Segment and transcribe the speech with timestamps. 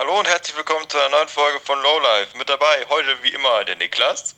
[0.00, 2.34] Hallo und herzlich willkommen zu einer neuen Folge von Lowlife.
[2.38, 4.34] Mit dabei heute wie immer der Niklas.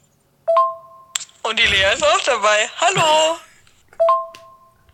[1.45, 2.69] Und die Lea ist auch dabei.
[2.81, 3.39] Hallo!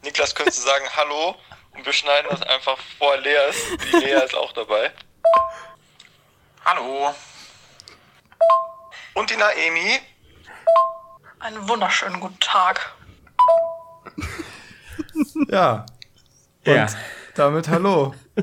[0.03, 1.37] Niklas, könntest du sagen Hallo?
[1.73, 3.83] Und wir schneiden das einfach vor Lea ist.
[3.83, 4.93] Die Lea ist auch dabei.
[6.66, 7.14] Hallo.
[9.14, 10.00] Und die Naemi.
[11.41, 12.95] Einen wunderschönen guten Tag.
[15.48, 15.87] Ja.
[16.66, 16.87] Und Ja.
[17.39, 18.14] Damit hallo.
[18.34, 18.43] Wie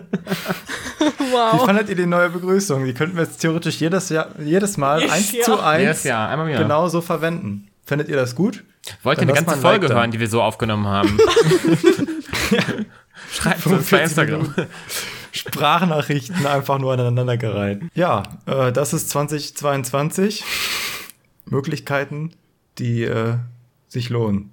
[1.32, 1.66] Wow.
[1.66, 2.86] fandet ihr die neue Begrüßung?
[2.86, 5.44] Die könnten wir jetzt theoretisch jedes, Jahr, jedes Mal eins Ja.
[5.44, 6.60] zu eins Yes, ja, einmal mehr.
[6.60, 7.68] genau so verwenden.
[7.86, 8.64] Findet ihr das gut?
[9.04, 11.18] Wollt ihr eine ganze Folge Like hören, die wir so aufgenommen haben?
[13.32, 14.54] Schreibt uns bei 45 Instagram.
[15.32, 17.82] Sprachnachrichten einfach nur aneinandergereiht.
[17.94, 20.44] Ja, äh, das ist 2022.
[21.46, 22.32] Möglichkeiten,
[22.78, 23.36] die äh,
[23.88, 24.52] sich lohnen.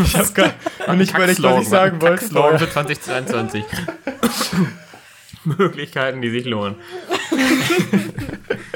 [0.00, 0.54] Ich habe gar
[0.86, 2.26] und nicht überlegt, was ich sagen wollte.
[2.26, 3.64] Slogan für 2022.
[5.44, 6.76] Möglichkeiten, die sich lohnen.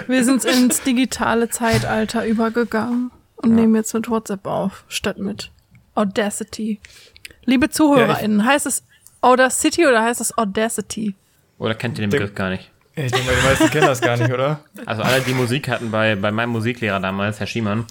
[0.06, 5.50] Wir sind ins digitale Zeitalter übergegangen und nehmen jetzt mit WhatsApp auf, statt mit
[5.94, 6.80] Audacity.
[7.44, 8.84] Liebe ZuhörerInnen, heißt es
[9.20, 11.14] Audacity oder heißt es Audacity?
[11.58, 12.70] Oder kennt ihr den Begriff gar nicht?
[12.94, 14.60] Ich denke mal, die meisten kennen das gar nicht, oder?
[14.84, 17.86] Also alle, die Musik hatten bei, bei meinem Musiklehrer damals, Herr Schiemann,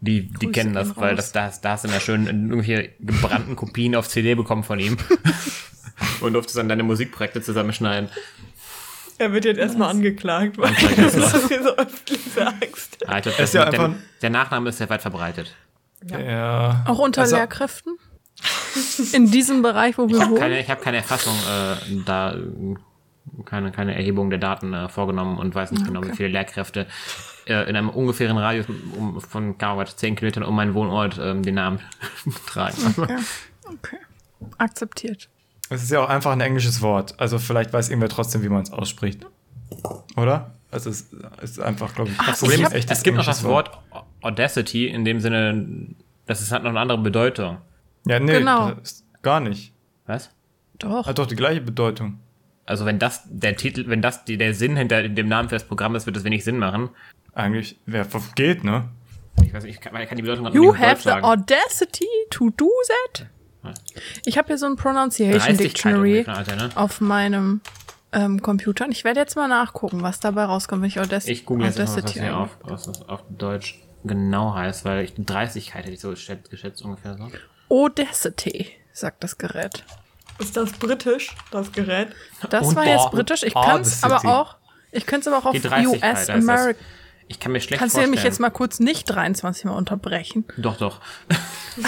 [0.00, 1.16] die, die Grüße kennen das, weil raus.
[1.16, 4.78] das, da, hast- da hast du immer schön irgendwelche gebrannten Kopien auf CD bekommen von
[4.80, 4.96] ihm.
[6.22, 8.08] Und durftest dann deine Musikprojekte zusammenschneiden.
[9.18, 11.48] Er wird jetzt erstmal angeklagt, weil du ist das das.
[11.48, 13.06] hier so öffentlich sagst.
[13.06, 15.54] Ah, glaub, das ist ja mit der, der Nachname ist sehr weit verbreitet.
[16.10, 16.82] Ja.
[16.86, 17.96] Auch unter Also- Lehrkräften?
[19.12, 20.40] In diesem Bereich, wo wir Ich habe wohnen?
[20.40, 22.74] keine, ich hab keine Erfassung äh, da, äh,
[23.44, 26.86] keine, keine Erhebung der Daten äh, vorgenommen und weiß nicht genau, wie viele Lehrkräfte
[27.46, 31.54] äh, in einem ungefähren Radius um, von Karlsruhe 10 Kilometern um meinen Wohnort ähm, den
[31.56, 31.80] Namen
[32.46, 32.76] tragen.
[32.96, 33.16] Okay.
[33.64, 33.96] okay.
[34.58, 35.28] Akzeptiert.
[35.68, 37.18] Es ist ja auch einfach ein englisches Wort.
[37.20, 39.24] Also vielleicht weiß irgendwer trotzdem, wie man es ausspricht.
[40.16, 40.54] Oder?
[40.70, 41.08] Also es
[41.42, 43.70] ist einfach, glaube ich, Ach, das Problem ist echt es gibt noch das Wort
[44.22, 45.94] Audacity in dem Sinne,
[46.26, 47.58] das ist, hat noch eine andere Bedeutung.
[48.06, 48.72] Ja, nee, Genau.
[48.72, 49.72] das ist gar nicht.
[50.06, 50.30] Was?
[50.78, 51.06] Doch.
[51.06, 52.18] Hat doch die gleiche Bedeutung.
[52.66, 55.66] Also wenn das der Titel, wenn das die, der Sinn hinter dem Namen für das
[55.66, 56.90] Programm ist, wird das wenig Sinn machen.
[57.34, 58.88] Eigentlich, wer geht, ne?
[59.42, 61.24] Ich weiß nicht, ich kann, ich kann die Bedeutung You have the sagen.
[61.24, 62.68] audacity to do
[63.14, 63.26] that?
[64.24, 66.70] Ich habe hier so ein Pronunciation Dictionary Alter, ne?
[66.74, 67.60] auf meinem
[68.12, 71.44] ähm, Computer und ich werde jetzt mal nachgucken, was dabei rauskommt, wenn ich Audacity, Ich
[71.44, 75.14] google jetzt was Audacity hier ein- auf, was das auf Deutsch genau heißt, weil ich
[75.16, 77.28] Dreistigkeit hätte ich so geschätzt, geschätzt ungefähr so.
[77.68, 79.84] Audacity, sagt das Gerät.
[80.38, 82.08] Ist das britisch, das Gerät?
[82.48, 83.42] Das Und war jetzt britisch.
[83.42, 84.56] Ich kann es aber auch.
[84.90, 86.30] Ich könnte es aber auch Die auf US.
[86.30, 86.74] American.
[87.30, 88.10] Ich kann mir schlecht Kannst du vorstellen.
[88.10, 90.44] mich jetzt mal kurz nicht 23 Mal unterbrechen?
[90.56, 91.00] Doch, doch.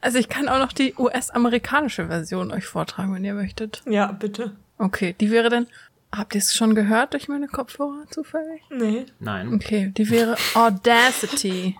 [0.00, 3.80] Also ich kann auch noch die US-amerikanische Version euch vortragen, wenn ihr möchtet.
[3.88, 4.52] Ja, bitte.
[4.76, 5.66] Okay, die wäre dann.
[6.14, 8.60] Habt ihr es schon gehört durch meine Kopfhörer zufällig?
[8.68, 9.06] Nee.
[9.18, 9.54] Nein.
[9.54, 11.78] Okay, die wäre Audacity.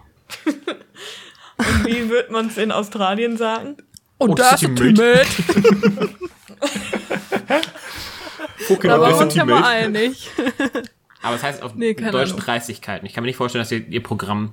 [1.59, 3.77] Und wie wird man es in Australien sagen?
[4.19, 5.27] Audacity, Audacity,
[5.59, 6.11] mate.
[8.83, 10.31] Da waren wir uns ja mal einig.
[11.25, 12.45] Aber es heißt auf Nee, Deutsch Ahnung.
[12.45, 13.07] Dreistigkeiten.
[13.07, 14.53] Ich kann mir nicht vorstellen, dass ihr ihr Programm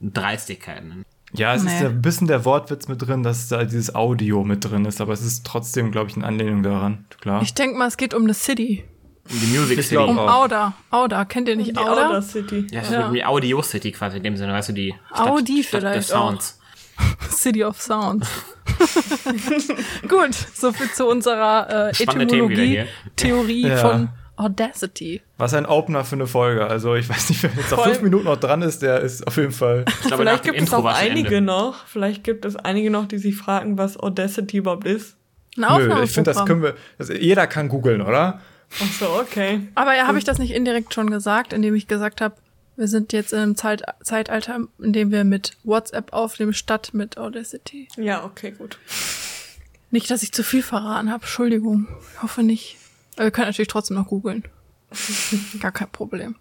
[0.00, 1.06] Dreistigkeiten nennt.
[1.32, 1.82] Ja, es ist Nee.
[1.82, 5.12] ja ein bisschen der Wortwitz mit drin, dass da dieses Audio mit drin ist, aber
[5.12, 7.04] es ist trotzdem, glaube ich, eine Anlehnung daran.
[7.20, 7.42] Klar.
[7.42, 8.84] Ich denke mal, es geht um eine City.
[9.28, 9.96] Die Music City.
[9.96, 10.44] Um auch.
[10.44, 10.72] Auda.
[10.90, 11.24] Auda.
[11.24, 12.08] Kennt ihr nicht Die Auda?
[12.10, 12.66] Outer City.
[12.70, 12.96] Ja, das Ja.
[12.98, 15.98] ist irgendwie Audio City quasi in dem Sinne, weißt du, die Stadt, Audi Stadt vielleicht
[15.98, 16.60] des Sounds.
[17.30, 18.28] City of Sounds.
[20.08, 22.02] Gut, soviel zu unserer äh.
[22.02, 23.76] Etymologie-Theorie Ja.
[23.78, 25.22] von Audacity.
[25.38, 26.66] Was ein Opener für eine Folge.
[26.66, 27.92] Also ich weiß nicht, wer jetzt auf Voll.
[27.92, 29.84] fünf Minuten noch dran ist, der ist auf jeden Fall.
[29.88, 31.52] Ich glaube, nach Vielleicht gibt es Intro auch war schon einige Ende.
[31.52, 31.86] noch.
[31.86, 35.16] Vielleicht gibt es einige noch, die sich fragen, was Audacity überhaupt ist.
[35.58, 36.74] Ein Nö, ich finde, das können wir.
[36.98, 38.40] Also jeder kann googeln, oder?
[38.82, 39.60] Ach so, okay.
[39.74, 42.34] Aber ja, habe ich das nicht indirekt schon gesagt, indem ich gesagt habe,
[42.76, 47.16] wir sind jetzt in einem Zeit Zeitalter, in dem wir mit WhatsApp aufnehmen, statt mit
[47.16, 47.88] Audacity.
[47.96, 48.78] Ja, okay, gut.
[49.90, 51.88] Nicht, dass ich zu viel verraten habe, Entschuldigung.
[52.14, 52.76] Ich hoffe nicht.
[53.16, 54.44] Aber wir können natürlich trotzdem noch googeln.
[55.60, 56.36] Gar kein Problem.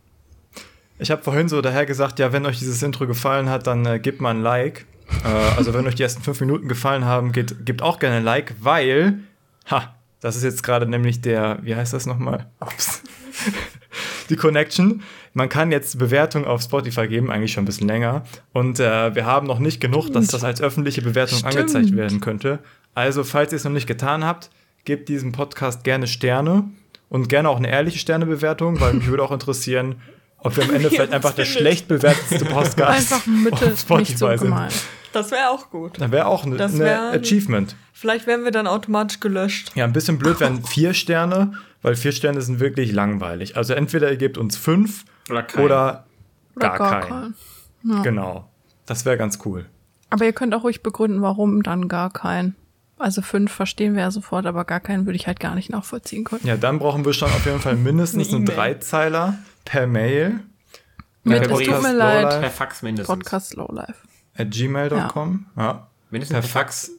[0.99, 3.99] Ich habe vorhin so daher gesagt, ja, wenn euch dieses Intro gefallen hat, dann äh,
[3.99, 4.85] gebt mal ein Like.
[5.23, 5.27] Äh,
[5.57, 8.55] also wenn euch die ersten fünf Minuten gefallen haben, geht, gebt auch gerne ein Like,
[8.61, 9.19] weil,
[9.69, 12.47] ha, das ist jetzt gerade nämlich der, wie heißt das nochmal?
[12.59, 13.01] Ups.
[14.29, 15.03] die Connection.
[15.33, 18.23] Man kann jetzt Bewertung auf Spotify geben, eigentlich schon ein bisschen länger.
[18.53, 21.57] Und äh, wir haben noch nicht genug, dass das als öffentliche Bewertung Stimmt.
[21.57, 22.59] angezeigt werden könnte.
[22.93, 24.49] Also, falls ihr es noch nicht getan habt,
[24.85, 26.69] gebt diesem Podcast gerne Sterne
[27.09, 29.95] und gerne auch eine ehrliche Sternebewertung, weil mich würde auch interessieren,
[30.37, 34.17] ob wir am Ende vielleicht einfach der schlecht bewertetste Podcast Einfach Mitte auf Spotify nicht
[34.17, 34.39] so sind.
[34.41, 34.71] gemein.
[35.11, 35.99] Das wäre auch gut.
[36.01, 37.75] Dann wäre auch eine, Das eine wär- Achievement.
[37.93, 39.71] Vielleicht werden wir dann automatisch gelöscht.
[39.75, 43.55] Ja, ein bisschen blöd wären vier Sterne, weil vier Sterne sind wirklich langweilig.
[43.55, 45.63] Also entweder ihr gebt uns fünf Oder keinen.
[45.65, 46.05] oder
[46.57, 47.35] Oder gar, gar keinen.
[47.87, 48.03] keinen.
[48.03, 48.49] Genau.
[48.85, 49.65] Das wäre ganz cool.
[50.09, 52.55] Aber ihr könnt auch ruhig begründen, warum dann gar keinen.
[52.97, 56.23] Also fünf verstehen wir ja sofort, aber gar keinen würde ich halt gar nicht nachvollziehen
[56.23, 56.41] können.
[56.45, 58.45] Ja, dann brauchen wir schon auf jeden Fall mindestens Eine einen.
[58.45, 60.39] Dreizeiler per Mail
[61.23, 63.13] Mit, per es tut mir Per leid, Fax mindestens.
[63.13, 63.95] Podcast Lowlife.
[64.37, 65.45] at gmail.com.
[65.57, 65.87] Ja.
[66.09, 66.91] Mindestens Per per Fax.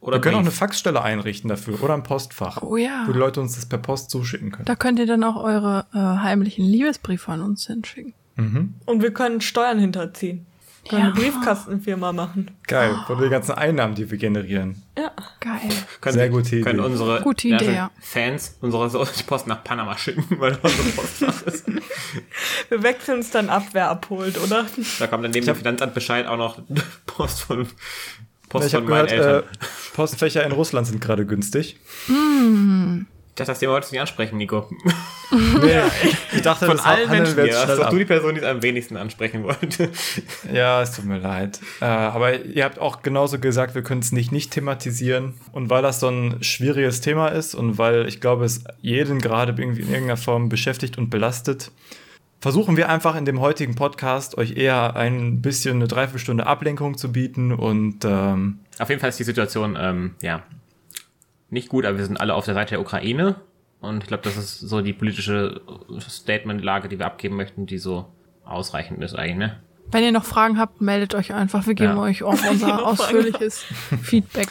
[0.00, 0.50] Oder Wir können auch eine.
[0.52, 3.02] Faxstelle einrichten dafür oder ein Postfach, Oh ja.
[3.06, 4.64] wo die Leute uns das per Post zuschicken können.
[4.66, 8.14] Da könnt ihr dann auch eure äh, heimlichen Liebesbriefe an uns hinschicken.
[8.86, 10.46] Und wir können Steuern hinterziehen.
[10.88, 11.08] Können Ja.
[11.08, 12.50] eine Briefkastenfirma machen.
[12.66, 14.82] Geil, von den ganzen Einnahmen, die wir generieren.
[14.96, 15.10] Ja.
[15.40, 15.60] Geil.
[16.00, 16.62] Können, Sehr gute Idee.
[16.62, 17.90] Können unsere Gute Idee, ja.
[18.00, 18.88] Fans unsere
[19.26, 21.66] Post nach Panama schicken, weil da unsere Postfach ist.
[22.68, 24.66] Wir wechseln uns dann ab, wer abholt, oder?
[24.98, 26.60] Da kommt dann neben dem Finanzamt Bescheid auch noch
[27.06, 27.66] Post von
[28.48, 29.44] Post ich habe von meinen gehört, äh, Eltern.
[29.94, 31.76] Postfächer in Russland sind gerade günstig.
[33.38, 34.68] Ich dachte, das Thema wolltest du nicht ansprechen, Nico.
[35.30, 35.82] Nee,
[36.32, 38.08] ich dachte, Von allen Menschen hier warst doch du die ab.
[38.08, 39.90] Person, die es am wenigsten ansprechen wollte.
[40.50, 41.60] Ja, es tut mir leid.
[41.82, 45.34] Äh, aber ihr habt auch genauso gesagt, wir können es nicht nicht thematisieren.
[45.52, 49.52] Und weil das so ein schwieriges Thema ist und weil ich glaube, es jeden gerade
[49.52, 51.72] irgendwie in irgendeiner Form beschäftigt und belastet,
[52.40, 57.12] versuchen wir einfach in dem heutigen Podcast euch eher ein bisschen eine Dreiviertelstunde Ablenkung zu
[57.12, 60.42] bieten und ähm, Auf jeden Fall ist die Situation, ähm, ja,
[61.50, 63.36] nicht gut, aber wir sind alle auf der Seite der Ukraine.
[63.80, 65.60] Und ich glaube, das ist so die politische
[66.00, 68.06] Statement-Lage, die wir abgeben möchten, die so
[68.44, 69.60] ausreichend ist eigentlich, ne?
[69.90, 71.66] Wenn ihr noch Fragen habt, meldet euch einfach.
[71.66, 72.02] Wir geben Ja.
[72.02, 73.64] euch auch unser ausführliches
[74.02, 74.48] Feedback.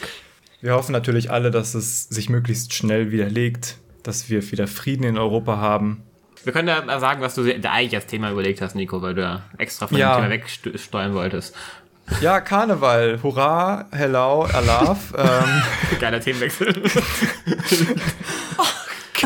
[0.60, 5.18] wir hoffen natürlich alle, dass es sich möglichst schnell widerlegt, dass wir wieder Frieden in
[5.18, 6.02] Europa haben.
[6.44, 9.14] Wir können ja mal sagen, was du da eigentlich als Thema überlegt hast, Nico, weil
[9.14, 10.16] du ja extra von Ja.
[10.20, 11.54] dem Thema wegsteuern wolltest.
[12.20, 14.98] Ja, Karneval, hurra, hello, alaf.
[15.16, 15.62] ähm,
[16.00, 16.82] Geiler Themenwechsel.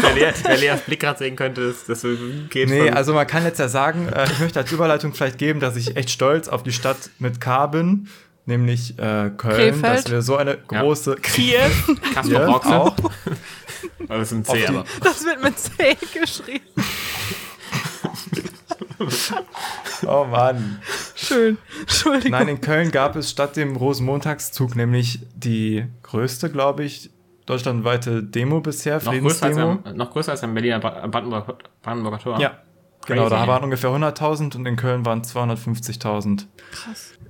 [0.00, 2.02] wer, Lea, wer Leas Blick gerade sehen könnte, ist, das
[2.50, 5.38] geht Nee, von- also man kann jetzt ja sagen, äh, ich möchte als Überleitung vielleicht
[5.38, 8.08] geben, dass ich echt stolz auf die Stadt mit K bin,
[8.46, 9.84] nämlich äh, Köln, Krefeld.
[9.84, 10.82] dass wir so eine Ja.
[10.82, 11.56] große Kiew.
[12.14, 12.96] Kasper Ja, auch.
[14.08, 14.84] Das ist ein C, aber.
[15.02, 16.64] Das wird mit C geschrieben.
[20.06, 20.81] Oh Mann.
[21.15, 21.59] Schön.
[21.81, 22.33] Entschuldigung.
[22.33, 27.11] Nein, in Köln gab es statt dem Rosenmontagszug nämlich die größte, glaube ich,
[27.47, 29.79] deutschlandweite Demo bisher, Noch größer, als Friedensdemo.
[29.85, 32.41] am, noch größer als am Berliner Bra- Brandenburger, Brandenburger Tor.
[32.41, 32.59] Ja,
[33.06, 33.49] genau, da Crazy.
[33.49, 36.47] waren ungefähr 100.000 und in Köln waren 250.000.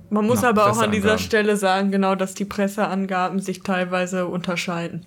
[0.09, 1.17] Man muss Na, aber auch an dieser.
[1.17, 5.05] Stelle sagen, genau, dass die Presseangaben sich teilweise unterscheiden.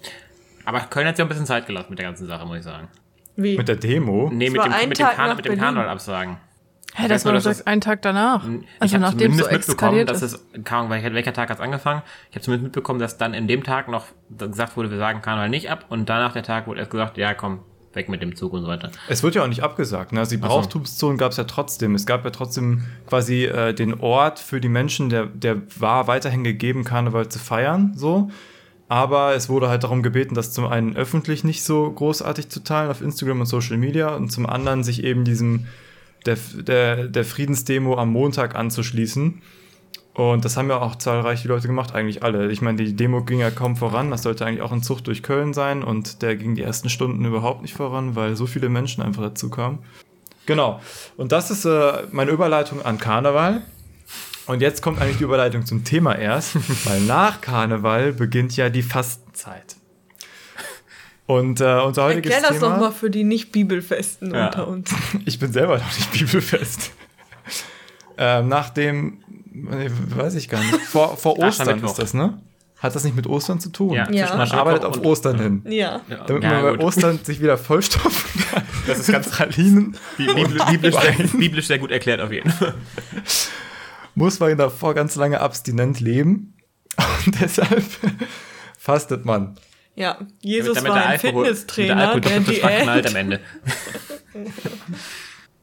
[0.65, 2.89] Aber Köln hat sich ein bisschen Zeit gelassen mit der ganzen Sache, muss ich sagen.
[3.37, 3.57] Wie?
[3.57, 4.31] Mit der Demo?
[4.33, 5.59] Nee, mit dem, mit dem, nach mit dem.
[5.59, 6.39] Karneval absagen.
[6.99, 8.45] Hä, das nur, war doch es- einen Tag danach.
[8.47, 10.33] Ich Also hab nachdem so zumindest mitbekommen, eskaliert dass ist.
[10.55, 12.03] es, keine Ahnung, welcher, welcher Tag hat es angefangen?
[12.31, 15.51] Ich habe zumindest mitbekommen, dass dann in dem Tag noch gesagt wurde, wir sagen Karneval
[15.51, 17.61] nicht ab und danach der Tag wurde erst gesagt, ja komm,
[17.93, 18.91] weg mit dem Zug und so weiter.
[19.09, 20.13] Es wird ja auch nicht abgesagt.
[20.13, 20.21] Ne?
[20.21, 20.49] Also die so.
[20.49, 21.95] Brauchtumszonen gab es ja trotzdem.
[21.95, 26.45] Es gab ja trotzdem quasi äh, den Ort für die Menschen, der, der war weiterhin
[26.45, 27.93] gegeben, Karneval zu feiern.
[27.95, 28.31] So.
[28.89, 32.91] Aber es wurde halt darum gebeten, das zum einen öffentlich nicht so großartig zu teilen
[32.91, 35.67] auf Instagram und Social Media und zum anderen sich eben diesem
[36.27, 39.41] der, der, der Friedensdemo am Montag anzuschließen.
[40.15, 42.51] Und das haben ja auch zahlreiche Leute gemacht, eigentlich alle.
[42.51, 44.11] Ich meine, die Demo ging ja kaum voran.
[44.11, 45.83] Das sollte eigentlich auch ein Zug durch Köln sein.
[45.83, 49.51] Und der ging die ersten Stunden überhaupt nicht voran, weil so viele Menschen einfach dazu
[49.51, 49.81] kamen.
[50.47, 50.81] Genau.
[51.19, 53.63] Und das ist äh, meine Überleitung an Karneval.
[54.47, 56.57] Und jetzt kommt eigentlich die Überleitung zum Thema erst,
[56.89, 59.76] weil nach Karneval beginnt ja die Fastenzeit.
[61.27, 62.75] Und äh, unser heutiges Erklär das Thema...
[62.75, 64.47] doch mal für die Nicht-Bibelfesten Ja.
[64.47, 64.95] unter uns.
[65.25, 66.93] Ich bin selber noch nicht bibelfest.
[68.19, 69.19] ähm, nach dem,
[69.53, 72.41] nee, weiß ich gar nicht, vor, vor Ostern ist das, ne?
[72.79, 73.95] Hat das nicht mit Ostern zu tun?
[73.95, 74.37] Ja, Ja.
[74.37, 75.63] Man arbeitet auf Ostern hin.
[75.67, 76.03] Ja.
[76.09, 76.83] Ja, Damit ja, man bei gut.
[76.83, 78.63] Ostern sich wieder vollstopfen kann.
[78.87, 79.97] Das ist ganz Pralinen.
[80.17, 82.75] bi- bibli- biblisch, sehr, biblisch sehr gut erklärt auf jeden Fall.
[84.15, 86.55] Muss man davor ganz lange abstinent leben.
[87.27, 87.83] Und deshalb
[88.79, 89.57] fastet man.
[89.97, 93.07] Ja, Jesus Damit war ein Fitnesstrainer, der Alkohol der Diät.
[93.07, 93.41] am Ende.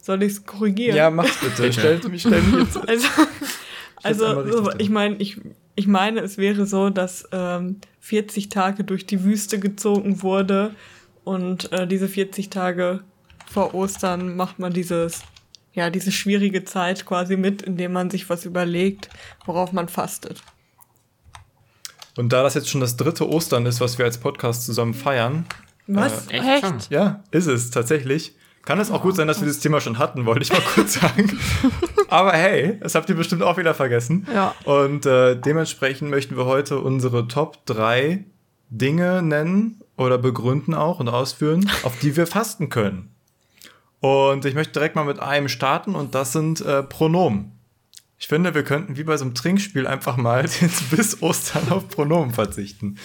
[0.02, 0.98] Soll ich es korrigieren?
[0.98, 1.72] Ja, mach's bitte.
[1.72, 2.80] Stell mich, stell mich jetzt.
[4.06, 5.40] Also, also so, ich meine, ich,
[5.76, 10.76] ich meine, es wäre so, dass ähm, 40 Tage durch die Wüste gezogen wurde
[11.24, 13.00] und äh, diese 40 Tage
[13.50, 15.22] vor Ostern macht man dieses,
[15.74, 19.08] ja, diese schwierige Zeit quasi mit, indem man sich was überlegt,
[19.46, 20.42] worauf man fastet.
[22.18, 25.46] Und da das jetzt schon das dritte Ostern ist, was wir als Podcast zusammen feiern,
[25.88, 26.28] Was?
[26.30, 26.92] Echt, Echt?
[26.92, 30.26] ja, ist es tatsächlich, Kann es auch gut sein, dass wir das Thema schon hatten,
[30.26, 31.38] wollte ich mal kurz sagen.
[32.08, 34.26] Aber hey, das habt ihr bestimmt auch wieder vergessen.
[34.34, 34.56] Ja.
[34.64, 38.24] Und äh, dementsprechend möchten wir heute unsere Top 3
[38.70, 43.14] Dinge nennen oder begründen auch und ausführen, auf die wir fasten können.
[44.00, 47.52] Und ich möchte direkt mal mit einem starten und das sind äh, Pronomen.
[48.18, 51.90] Ich finde, wir könnten wie bei so einem Trinkspiel einfach mal jetzt bis Ostern auf
[51.90, 52.98] Pronomen verzichten.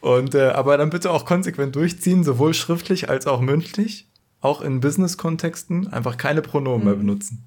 [0.00, 4.08] Und äh, aber dann bitte auch konsequent durchziehen, sowohl schriftlich als auch mündlich,
[4.40, 7.44] auch in Business-Kontexten einfach keine Pronomen mehr benutzen.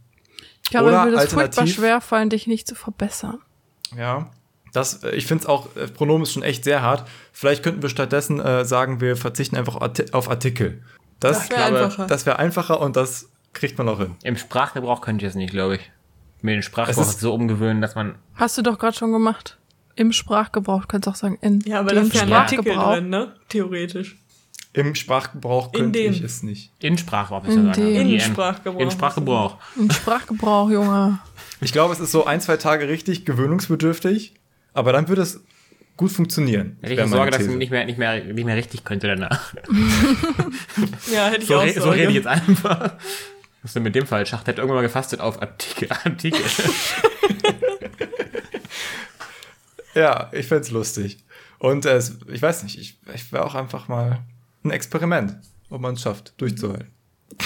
[0.63, 3.39] Ich glaube, Oder mir würde es furchtbar schwer fallen, dich nicht zu verbessern.
[3.95, 4.31] Ja.
[4.73, 7.07] Das, äh, ich finde es auch, äh, Pronomen ist schon echt sehr hart.
[7.33, 10.81] Vielleicht könnten wir stattdessen äh, sagen, wir verzichten einfach Arti- auf Artikel.
[11.19, 12.07] Das, Das wär einfacher.
[12.07, 14.15] Das wäre einfacher und das kriegt man auch hin.
[14.23, 15.91] Im Sprachgebrauch könnte ich es nicht, glaube ich.
[16.45, 18.15] Mir den Sprachgebrauch so umgewöhnen, dass man.
[18.35, 19.57] Hast du doch gerade schon gemacht.
[19.95, 22.75] Im Sprachgebrauch, du kannst auch sagen, in Ja, aber dem das ist ja ein Artikel
[22.75, 23.33] drin, ne?
[23.49, 24.17] Theoretisch.
[24.73, 26.11] Im Sprachgebrauch In könnte dem.
[26.11, 26.71] ich es nicht.
[26.79, 27.87] In Sprachgebrauch, In ist ja sagen.
[28.09, 28.79] In Sprachgebrauch.
[28.81, 29.57] In Sprachgebrauch.
[29.77, 31.19] Im Sprachgebrauch, Junge.
[31.61, 34.33] Ich glaube, es ist so ein, zwei Tage richtig gewöhnungsbedürftig,
[34.73, 35.41] aber dann würde es
[35.95, 36.77] gut funktionieren.
[36.81, 37.57] Hätte ich meine Sorge, dass ich These.
[37.57, 39.53] nicht mehr, nicht, mehr, nicht mehr richtig könnte danach.
[41.13, 42.27] Ja, hätte ich So, auch re so rede ich Sorge.
[42.27, 42.93] jetzt einfach.
[43.65, 44.29] Was ist denn mit dem falsch?
[44.29, 45.89] Schacht hat irgendwann mal gefastet auf Artikel.
[46.03, 46.39] Artikel.
[49.95, 51.25] Ja, ich find's lustig.
[51.57, 54.19] Und äh, ich weiß nicht, ich, ich wäre auch einfach mal
[54.63, 55.37] ein Experiment,
[55.71, 56.91] ob man es schafft, durchzuhalten.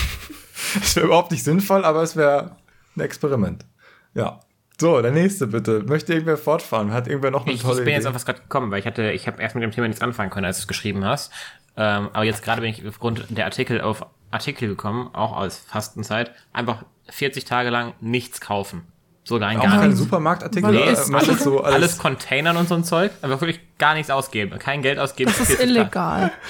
[0.84, 2.58] Es wäre überhaupt nicht sinnvoll, aber es wäre
[2.98, 3.66] ein Experiment.
[4.14, 4.42] Ja.
[4.78, 5.84] So, der nächste bitte.
[5.84, 6.92] Möchte irgendwer fortfahren?
[6.92, 8.10] Hat irgendwer noch eine Ich, tolle ich bin jetzt Idee?
[8.10, 10.32] auf was gerade gekommen, weil ich hatte, ich habe erst mit dem Thema nichts anfangen
[10.32, 11.32] können, als du es geschrieben hast.
[11.78, 16.32] Ähm, aber jetzt gerade bin ich aufgrund der Artikel auf Artikel gekommen, auch aus Fastenzeit.
[16.54, 18.84] Einfach 40 Tage lang nichts kaufen.
[19.24, 20.00] So rein auch gar keine nichts.
[20.00, 20.72] Supermarktartikel?
[20.72, 23.12] Nee, ist man alles- so Alles, alles, Containern und so ein Zeug.
[23.22, 24.58] Einfach wirklich gar nichts ausgeben.
[24.60, 25.32] Kein Geld ausgeben.
[25.32, 25.72] Das ist 40 Tage.
[25.80, 26.32] illegal.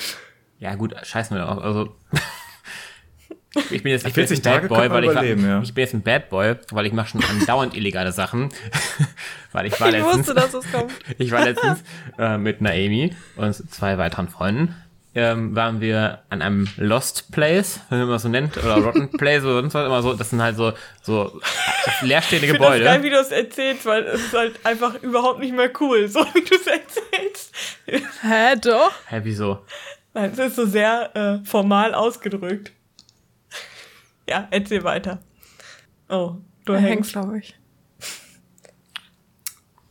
[0.61, 1.57] Ja, gut, scheiß mir auch.
[1.63, 1.95] Also.
[3.71, 5.61] Ich bin jetzt, ich bin jetzt 40 ein Tage Bad Boy, weil ich, war, ja.
[5.61, 8.49] ich bin jetzt ein Bad Boy, weil ich mache schon andauernd illegale Sachen.
[9.51, 10.91] weil ich war Ich letztens, wusste, dass es kommt.
[11.17, 11.83] ich war letztens
[12.19, 14.75] äh, mit Naomi und zwei weiteren Freunden.
[15.15, 19.43] Ähm, waren wir an einem Lost Place, wenn man das so nennt, oder Rotten Place
[19.43, 20.13] oder sonst was immer so.
[20.13, 21.41] Das sind halt so, so
[22.01, 23.03] leerstehende Ich finde das geil, Gebäude.
[23.03, 26.41] wie du es erzählst, weil es ist halt einfach überhaupt nicht mehr cool, so wie
[26.43, 27.53] du es erzählst.
[28.21, 28.91] Hä, doch?
[29.07, 29.65] Hä, wieso?
[30.13, 32.71] Nein, es ist so sehr äh, formal ausgedrückt.
[34.29, 35.19] Ja, erzähl weiter.
[36.07, 36.35] Oh,
[36.65, 37.13] du Er hängst.
[37.13, 37.55] glaube ich.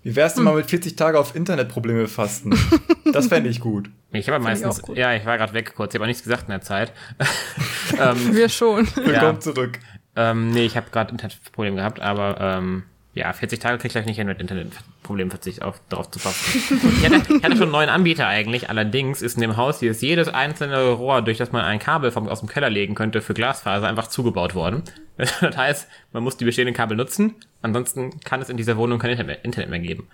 [0.04, 2.52] Wie wär's denn mal mit 40 Tage auf Internetprobleme fasten?
[3.12, 3.88] Das fände ich gut.
[4.10, 4.96] Ich habe ich meistens, gut.
[4.96, 6.92] ja, ich war gerade weg kurz, ich habe auch nichts gesagt in der Zeit.
[8.00, 8.86] ähm, Wir schon.
[8.96, 9.40] Willkommen Ja.
[9.40, 9.78] zurück.
[10.16, 12.84] Ähm, nee, ich habe gerade Internetprobleme gehabt, aber ähm,
[13.14, 16.62] ja, 40 Tage krieg ich gleich nicht hin mit Internetproblemen verzicht auf darauf zu passen.
[17.02, 19.90] ich, hatte, ich hatte schon einen neuen Anbieter eigentlich, allerdings ist in dem Haus hier
[19.90, 23.20] ist jedes einzelne Rohr, durch das man ein Kabel vom, aus dem Keller legen könnte
[23.20, 24.82] für Glasfaser, einfach zugebaut worden.
[25.40, 29.10] Das heißt, man muss die bestehenden Kabel nutzen, ansonsten kann es in dieser Wohnung kein
[29.10, 30.06] Internet mehr, Internet mehr geben.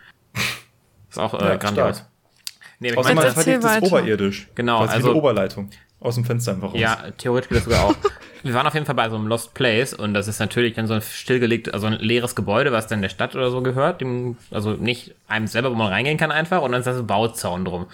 [1.11, 1.99] Ist auch äh, Ja, grandios.
[1.99, 2.11] stark.
[2.81, 4.49] Nee, aber ich Außer meinte, man verlegt es oberirdisch.
[4.55, 5.71] Genau, Quasi wie also- eine Oberleitung.
[6.01, 6.79] Aus dem Fenster einfach raus.
[6.79, 7.95] Ja, theoretisch geht das sogar auch.
[8.43, 10.87] Wir waren auf jeden Fall bei so einem Lost Place und das ist natürlich dann
[10.87, 14.03] so ein stillgelegt, also ein leeres Gebäude, was dann der Stadt oder so gehört.
[14.03, 17.01] Dem, also nicht einem selber, wo man reingehen kann einfach und dann ist da so
[17.01, 17.87] ein Bauzaun drum.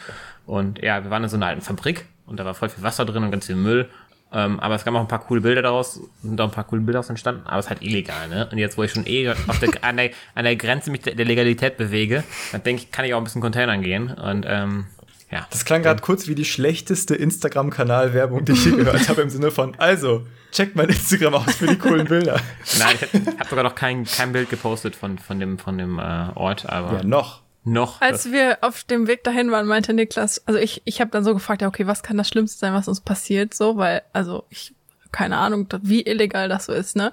[0.45, 3.05] Und ja, wir waren in so einer alten Fabrik und da war voll viel Wasser
[3.05, 3.89] drin und ganz viel Müll.
[4.33, 6.81] Ähm, aber es gab auch ein paar coole Bilder daraus, sind auch ein paar coole
[6.81, 8.49] Bilder daraus entstanden, aber es ist halt illegal, ne?
[8.51, 11.17] Und jetzt, wo ich schon eh auf der, an, der, an der Grenze mich der
[11.17, 12.23] der Legalität bewege,
[12.53, 14.87] dann denke ich, kann ich auch ein bisschen Containern gehen und ähm,
[15.31, 15.47] ja.
[15.51, 19.51] Das klang gerade kurz wie die schlechteste Instagram-Kanal-Werbung, die ich je gehört habe, im Sinne
[19.51, 22.41] von, also, checkt mein Instagram aus für die coolen Bilder.
[22.79, 26.29] Nein, ich habe sogar noch kein, kein Bild gepostet von, von dem, von dem äh,
[26.35, 27.43] Ort, aber Ja, noch.
[27.65, 28.01] Noch.
[28.01, 31.35] Als wir auf dem Weg dahin waren, meinte Niklas, also ich, ich habe dann so
[31.35, 34.75] gefragt, ja, okay, was kann das Schlimmste sein, was uns passiert, so, weil, also ich,
[35.13, 37.13] keine Ahnung, wie illegal das so ist, ne?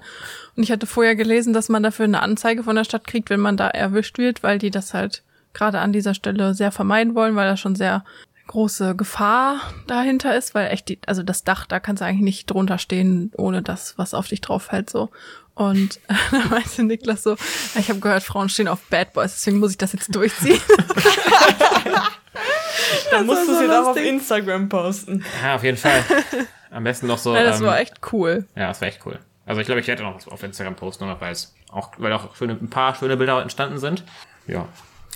[0.56, 3.40] Und ich hatte vorher gelesen, dass man dafür eine Anzeige von der Stadt kriegt, wenn
[3.40, 7.36] man da erwischt wird, weil die das halt gerade an dieser Stelle sehr vermeiden wollen,
[7.36, 8.04] weil da schon sehr
[8.46, 12.50] große Gefahr dahinter ist, weil echt die, also das Dach, da kannst du eigentlich nicht
[12.50, 15.10] drunter stehen, ohne das, was auf dich drauf fällt, so.
[15.58, 16.00] Und
[16.30, 17.36] da meinte Niklas so,
[17.76, 20.60] ich habe gehört, Frauen stehen auf Bad Boys, deswegen muss ich das jetzt durchziehen.
[23.10, 23.96] Dann musst du so jetzt auch auf.
[23.96, 25.24] Instagram posten.
[25.42, 26.04] Ja, auf jeden Fall.
[26.70, 27.34] Am besten noch so.
[27.34, 28.46] Ja, das ähm, war echt cool.
[28.54, 29.18] Ja, das war echt cool.
[29.46, 32.36] Also ich glaube, ich werde noch was auf Instagram posten, weil es auch, weil auch
[32.36, 34.04] schöne, ein paar schöne Bilder entstanden sind.
[34.46, 34.68] Ja.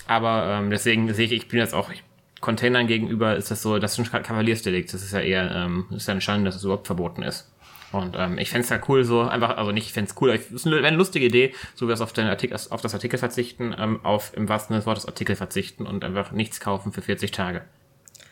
[0.07, 2.03] Aber ähm, deswegen sehe ich, ich bin jetzt auch ich,
[2.41, 4.93] Containern gegenüber ist das so, das ist ein Kavaliersdelikt.
[4.93, 7.49] Das ist ja eher, ähm, ist ja eine Schande, dass es überhaupt verboten ist.
[7.93, 10.29] Und ähm, ich fände es ja cool, so einfach, also nicht, ich fände es cool,
[10.31, 12.57] aber ich- es ist eine, eine lustige Idee, so wie wir es auf, den Artikel,
[12.69, 16.31] auf das Artikel verzichten, ähm, auf im wahrsten Sinne des Wortes Artikel verzichten und einfach
[16.31, 17.61] nichts kaufen für 40 Tage.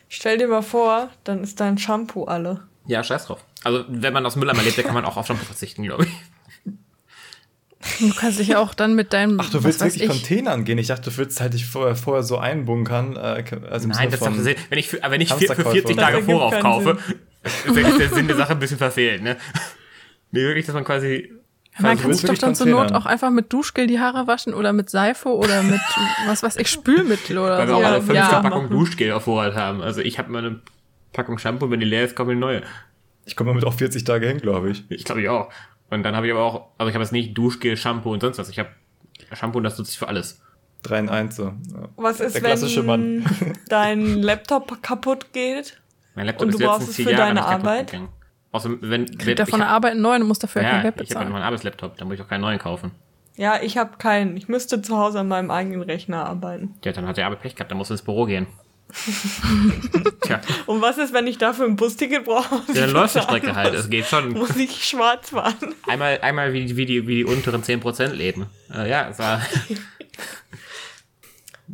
[0.10, 2.62] Stell dir mal vor, dann ist dein Shampoo alle.
[2.88, 3.46] Ja, scheiß drauf.
[3.64, 6.12] Also, wenn man aus Mülleimer lebt, dann kann man auch auf Shampoo verzichten, glaube ich.
[8.00, 9.40] Du kannst dich ja auch dann mit deinem.
[9.40, 10.78] Ach, du willst wirklich ich, Containern gehen?
[10.78, 13.16] Ich dachte, du würdest halt dich vorher, vorher so einbunkern.
[13.16, 14.36] Äh, also Nein, das ist doch.
[14.70, 16.64] Wenn ich für, wenn ich für, für Hamsterkäufe 40 oder Tage Vorauf keinen
[17.44, 19.38] ist wirklich der Sinn der Sache ein bisschen verfehlt, ne?
[20.32, 21.32] Nee, wirklich, dass man quasi.
[21.80, 24.54] Man du kann sich doch dann zur Not auch einfach mit Duschgel die Haare waschen
[24.54, 25.80] oder mit Seife oder mit,
[26.28, 27.76] was weiß ich, Spülmittel oder Weil wir so.
[27.76, 28.42] auch Ja, alle fünf ja.
[28.42, 29.82] Packungen Duschgel auf Vorrat haben.
[29.82, 30.60] Also ich habe mal eine
[31.14, 32.62] Packung Shampoo, wenn die leer ist, ich eine neue.
[33.26, 34.84] Ich komme damit auf 40 Tage hin, glaube ich.
[34.90, 35.50] Ich glaube ich auch.
[35.90, 38.38] Und dann habe ich aber auch, also ich habe jetzt nicht Duschgel, Shampoo und sonst
[38.38, 38.50] was.
[38.50, 38.70] Ich habe
[39.34, 40.42] Shampoo und das nutze ich für alles.
[40.84, 41.44] 3 in 1 so.
[41.46, 41.54] Ja.
[41.96, 43.56] Was ist, Der klassische wenn Mann.
[43.70, 45.80] dein Laptop kaputt geht?
[46.16, 48.00] Mein Laptop Und ist du die brauchst es für Jahre deine Arbeit?
[48.52, 50.96] Außer wenn, Kriegt er von der Arbeit einen neuen und muss dafür ja, kein Geld
[50.96, 51.32] ich habe bezahlen.
[51.32, 52.92] meinen Arbeitslaptop, da muss ich auch keinen neuen kaufen.
[53.38, 54.36] Ja, ich habe keinen.
[54.36, 56.76] Ich müsste zu Hause an meinem eigenen Rechner arbeiten.
[56.84, 58.48] Ja, dann hat der Arbeit Pech gehabt, dann muss er ins Büro gehen.
[60.22, 62.62] Tja, Und was ist, wenn ich dafür ein Busticket brauche?
[62.74, 63.74] ja, dann läuft die bezahlen Strecke halt.
[63.74, 64.32] Es geht schon.
[64.34, 65.56] Muss ich schwarz fahren?
[65.88, 68.48] Einmal, einmal wie, wie, die, wie die unteren 10% leben.
[68.74, 69.42] Äh, ja, es war.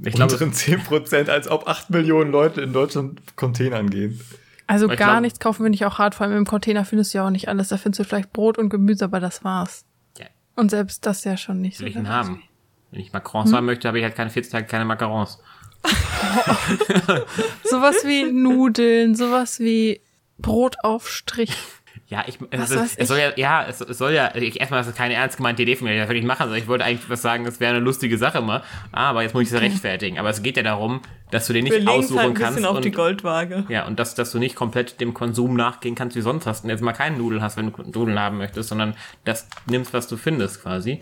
[0.04, 4.20] ich glaube, Unteren 10%, als ob 8 Millionen Leute in Deutschland Containern gehen.
[4.68, 6.16] Also gar glaub- nichts kaufen wir nicht auch hart.
[6.16, 7.70] Vor allem im Container findest du ja auch nicht alles.
[7.70, 9.86] Da findest du vielleicht Brot und Gemüse, aber das war's.
[10.18, 10.25] Ja.
[10.56, 12.00] Und selbst das ja schon nicht will ich so.
[12.00, 12.44] ihn haben.
[12.92, 15.39] Wenn ich Macrons haben möchte, habe ich halt keine 40 Tage keine Macarons.
[17.63, 20.01] Sowas wie Nudeln, sowas wie
[20.38, 21.51] Brotaufstrich.
[22.10, 24.80] Ja, ich, Was es, weiß es, soll ja, ja, es, es soll ja, ich, erstmal
[24.80, 26.86] ist es keine ernst gemeinte Idee von mir, das will ich machen, sondern ich wollte
[26.86, 30.18] eigentlich was sagen, das wäre eine lustige Sache mal, aber jetzt muss ich es rechtfertigen.
[30.18, 32.66] Aber es geht ja darum, dass du Wir nicht es aussuchen halt ein kannst bisschen
[32.70, 33.66] auf die und, Goldwaage.
[33.68, 36.70] ja, und dass, dass du nicht komplett dem Konsum nachgehen kannst wie sonst hast und
[36.70, 38.96] jetzt mal keine Nudeln hast, wenn du Nudeln haben möchtest, sondern
[39.26, 41.02] das nimmst, was du findest quasi.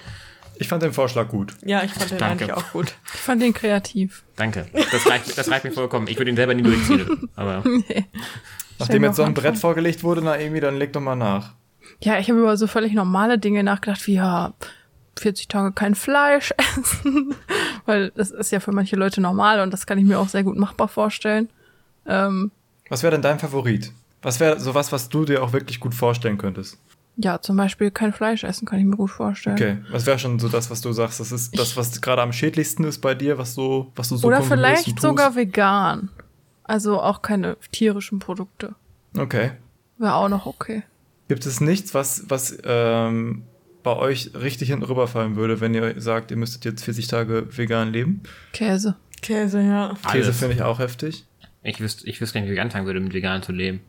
[0.58, 1.54] Ich fand den Vorschlag gut.
[1.66, 2.46] Ja, ich fand den Danke.
[2.46, 2.94] eigentlich auch gut.
[3.14, 4.24] Ich fand den kreativ.
[4.38, 4.66] Danke.
[4.74, 6.08] Das reicht, das reicht mir vollkommen.
[6.08, 7.30] Ich würde ihn selber nie durchziehen.
[7.36, 7.62] Aber
[8.79, 11.53] Nachdem jetzt so ein Brett vorgelegt wurde, Naemi, dann leg doch mal nach.
[12.01, 14.53] Ja, ich habe über so völlig normale Dinge nachgedacht, wie ja,
[15.17, 17.36] 40 Tage kein Fleisch essen.
[17.86, 20.44] Weil das ist ja für manche Leute normal und das kann ich mir auch sehr
[20.44, 21.50] gut machbar vorstellen.
[22.05, 22.51] Ähm,
[22.89, 23.91] Was wäre denn dein Favorit?
[24.22, 26.77] Was wäre sowas, was du dir auch wirklich gut vorstellen könntest?
[27.17, 29.55] ja, zum Beispiel kein Fleisch essen, kann ich mir gut vorstellen.
[29.55, 31.19] Okay, was wäre schon so das, was du sagst?
[31.19, 34.28] Das ist das, was gerade am schädlichsten ist bei dir, was du, was du so
[34.28, 36.10] Oder vielleicht sogar vegan.
[36.65, 38.75] Also auch keine tierischen Produkte.
[39.17, 39.51] Okay.
[39.97, 40.84] Wäre auch noch okay.
[41.28, 43.43] Gibt es nichts, was, was ähm,
[43.84, 47.93] bei euch richtig hinten rüberfallen würde, wenn ihr sagt, ihr müsstet jetzt 40 Tage vegan
[47.93, 48.21] leben?
[48.51, 48.95] Käse.
[49.21, 49.93] Käse, ja.
[50.12, 51.25] Käse finde ich auch heftig.
[51.63, 53.80] ich wüsste, ich wüsste gar nicht, wie ich anfangen würde, mit vegan zu leben.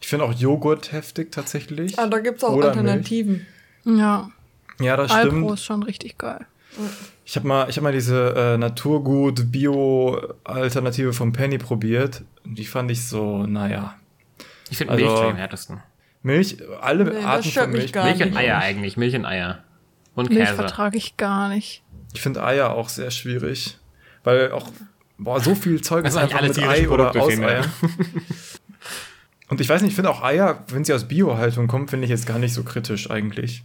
[0.00, 1.98] Ich finde auch Joghurt heftig tatsächlich.
[1.98, 3.46] Ah, da gibt's auch Oder Alternativen.
[3.84, 4.30] Ja,
[4.80, 5.50] Ja, das Alpro stimmt.
[5.52, 6.46] ist schon richtig geil.
[7.24, 12.22] Ich habe mal, ich hab mal diese äh, Naturgut-Bio-Alternative vom Penny probiert.
[12.44, 13.94] Und Die fand ich so, naja.
[14.70, 15.82] Ich finde Also- Milch am härtesten.
[16.22, 17.92] Milch, alle Nee, Arten von mich Milch.
[17.92, 18.36] gar Milch und nicht.
[18.38, 18.96] Eier eigentlich.
[18.98, 19.64] Milch und Eier.
[20.14, 20.54] Und Milch Käse.
[20.54, 21.82] vertrage ich gar nicht.
[22.12, 23.78] Ich finde Eier auch sehr schwierig.
[24.22, 24.68] Weil auch,
[25.16, 27.50] boah, so viel Zeug ist eigentlich einfach alle mit Ei oder Produkte aus.
[27.50, 27.64] Eier.
[29.48, 32.10] Und ich weiß nicht, ich finde auch Eier, wenn sie aus Biohaltung kommen, finde ich
[32.10, 33.64] jetzt gar nicht so kritisch eigentlich.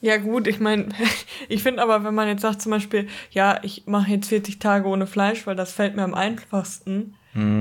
[0.00, 0.88] Ja gut, ich meine,
[1.48, 4.86] ich finde aber, wenn man jetzt sagt zum Beispiel, ja, ich mache jetzt 40 Tage
[4.88, 7.14] ohne Fleisch, weil das fällt mir am einfachsten,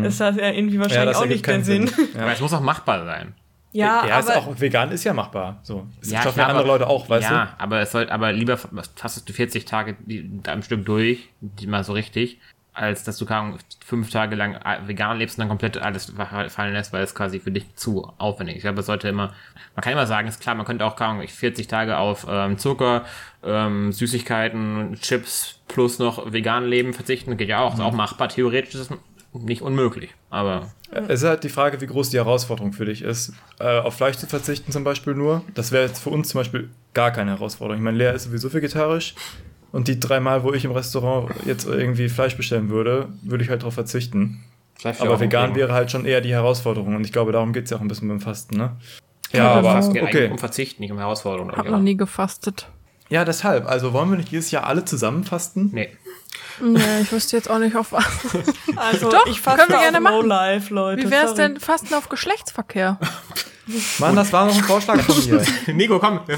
[0.03, 1.91] ist das ja irgendwie wahrscheinlich auch ergibt nicht der Sinn.
[2.15, 3.35] Ja, Aber es muss auch machbar sein.
[3.73, 5.59] Ja, ja ist aber auch vegan ist ja machbar.
[5.61, 5.85] So.
[5.99, 8.57] Das Ja, schaffen ja andere aber- Leute auch, weißt ja, aber es soll, aber lieber
[8.57, 9.95] fastest du 40 Tage
[10.47, 12.39] am Stück durch, die mal so richtig,
[12.77, 13.25] als dass du
[13.85, 16.13] fünf Tage lang äh, vegan lebst und dann komplett alles
[16.49, 18.59] fallen lässt, weil es quasi für dich zu aufwendig ist.
[18.59, 19.33] Ich glaube, es sollte immer,
[19.75, 22.57] man kann immer sagen, ist klar, man könnte auch keine Ahnung, 40 Tage auf ähm,
[22.57, 23.03] Zucker,
[23.43, 27.79] ähm, Süßigkeiten, Chips plus noch vegan leben verzichten, geht ja auch, Mhm.
[27.81, 28.97] ist auch machbar, theoretisch ist es
[29.33, 30.71] nicht unmöglich, aber?
[30.91, 33.33] Es ist halt die Frage, wie groß die Herausforderung für dich ist.
[33.59, 35.43] Äh, auf Fleisch zu verzichten zum Beispiel nur.
[35.53, 37.77] Das wäre jetzt für uns zum Beispiel gar keine Herausforderung.
[37.79, 39.13] Ich meine, Lea ist sowieso vegetarisch.
[39.71, 43.49] Und die drei Mal, wo ich im Restaurant jetzt irgendwie Fleisch bestellen würde, würde ich
[43.49, 44.43] halt darauf verzichten.
[44.79, 46.95] Fleisch Aber vegan wäre halt schon eher die Herausforderung.
[46.95, 48.77] Und ich glaube, darum geht es ja auch ein bisschen beim Fasten, ne?
[49.33, 50.31] Ja, Ja, aber aber Fast geht eigentlich okay.
[50.31, 51.47] um Verzicht, nicht um Herausforderung.
[51.49, 52.69] Hab glaub ich, noch aber- nie gefastet.
[53.09, 53.65] Ja, deshalb.
[53.67, 55.69] Also wollen wir nicht dieses Jahr alle zusammen fasten?
[55.73, 55.89] Nee.
[56.61, 58.05] Nee, ich wüsste jetzt auch nicht auf was.
[58.75, 60.27] also Doch, ich fasse können wir auf gerne machen.
[60.27, 61.03] Life, Leute.
[61.03, 61.41] Wie wär's sorry.
[61.43, 62.99] denn Fasten auf Geschlechtsverkehr?
[63.99, 65.41] Mann, das war noch ein Vorschlag von mir.
[65.73, 66.21] Nico, komm.
[66.27, 66.37] Ich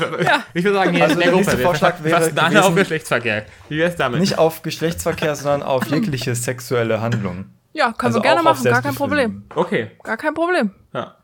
[0.64, 3.46] würde sagen, hier Also der der nächste Vorschlag wäre alle gewesen- auf Geschlechtsverkehr.
[3.70, 4.20] Wie wär's damit?
[4.20, 7.46] Nicht auf Geschlechtsverkehr, sondern auf jegliche sexuelle Handlung.
[7.74, 9.44] Ja, können Also wir gerne machen, gar kein Problem.
[9.54, 9.92] Okay.
[10.04, 10.72] Gar kein Problem.
[10.94, 11.16] Ja.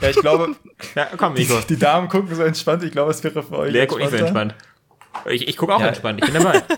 [0.00, 0.54] Ja, ich glaube,
[0.94, 1.54] ja komm, Nico.
[1.68, 2.82] die Damen gucken so entspannt.
[2.84, 4.54] Ich glaube, es wäre für euch Lea guckt nicht so entspannt.
[5.26, 5.88] Ich, ich gucke auch Ja.
[5.88, 6.20] entspannt.
[6.24, 6.62] Ich bin dabei.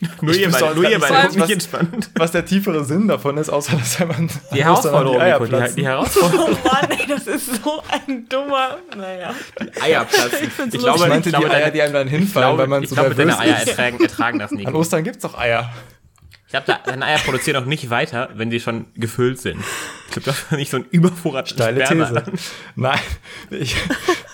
[0.20, 2.10] Nur Ich ihr beide, nur ihr beide guckt nicht was- entspannt.
[2.16, 5.86] Was der tiefere Sinn davon ist, außer dass er man Die Herausforderung, Nico, die, die
[5.86, 6.50] Herausforderung.
[6.62, 8.78] Oh Mann, ey, das ist so ein dummer.
[8.96, 9.34] Naja.
[9.80, 10.38] Eier platzen.
[10.42, 10.80] Ich lustig.
[10.80, 12.66] glaube, Ich meinte ich glaube, die Eier, deine, die einem dann ich hinfallen, glaube, weil
[12.66, 13.68] man ich so glaube, deine nervös Eier ist.
[13.68, 14.66] ertragen, ertragen das nicht.
[14.66, 15.72] An Ostern gibt's doch Eier.
[16.46, 19.60] Ich glaube, da- deine Eier produzieren auch nicht weiter, wenn die schon gefüllt sind.
[20.06, 22.20] Ich glaube, das ist nicht so ein Übervorrat Steile Sperma.
[22.20, 22.32] These.
[22.76, 22.98] Nein,
[23.50, 23.74] ich,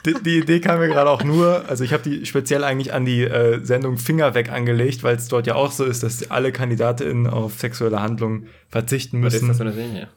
[0.07, 3.05] die, die Idee kam mir gerade auch nur, also ich habe die speziell eigentlich an
[3.05, 6.53] die äh, Sendung Finger weg angelegt, weil es dort ja auch so ist, dass alle
[6.53, 9.49] KandidatInnen auf sexuelle Handlungen verzichten Was ist müssen.
[9.49, 10.09] das für eine Serie?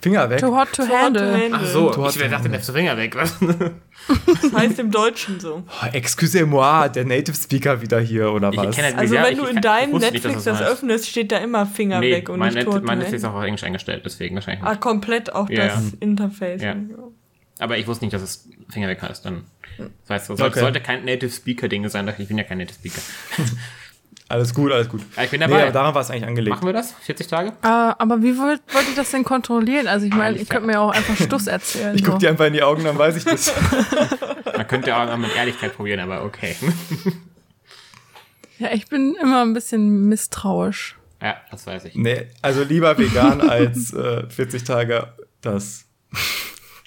[0.00, 0.38] Finger weg?
[0.38, 1.50] Too hot to handle.
[1.52, 3.16] Ach so, Du hast ich dachte, der Finger weg.
[3.16, 3.36] Was?
[3.40, 5.64] Das heißt im Deutschen so.
[5.66, 8.76] Oh, Excusez-moi, der Native Speaker wieder hier, oder Ich was?
[8.76, 10.68] kenne Also Ja, wenn ich- du ich in deinem ich wusste nicht, Netflix das das
[10.68, 13.34] öffnest, steht da immer Finger Nee, weg und mein, nicht Net, mein Netflix ist auch
[13.34, 14.80] auf Englisch eingestellt, deswegen wahrscheinlich Ah, nicht.
[14.80, 15.92] komplett auch Ja, das.
[15.98, 16.62] Interface.
[16.62, 16.76] Ja.
[17.58, 19.24] Aber ich wusste nicht, dass es Finger weg heißt.
[19.24, 19.44] Dann,
[19.78, 20.60] das heißt, es Okay.
[20.60, 23.00] sollte kein Native Speaker-Ding sein, ich bin ja kein Native Speaker.
[24.30, 25.00] Alles gut, alles gut.
[25.24, 25.62] Ich bin Nee, dabei.
[25.62, 26.54] aber daran war es eigentlich angelegt.
[26.54, 26.92] Machen wir das?
[27.00, 27.48] 40 Tage?
[27.62, 29.86] Äh, aber wie wollt, wollt ihr das denn kontrollieren?
[29.86, 31.94] Also ich meine, ihr könnt mir auch einfach Stuss erzählen.
[31.94, 32.10] Ich so.
[32.10, 33.50] guck dir einfach in die Augen, dann weiß ich das.
[34.54, 36.54] Man könnte auch mal mit Ehrlichkeit probieren, aber okay.
[38.58, 40.96] Ja, ich bin immer ein bisschen misstrauisch.
[41.22, 41.94] ja, das weiß ich.
[41.94, 45.86] nee, also lieber vegan als äh, 40 Tage, das.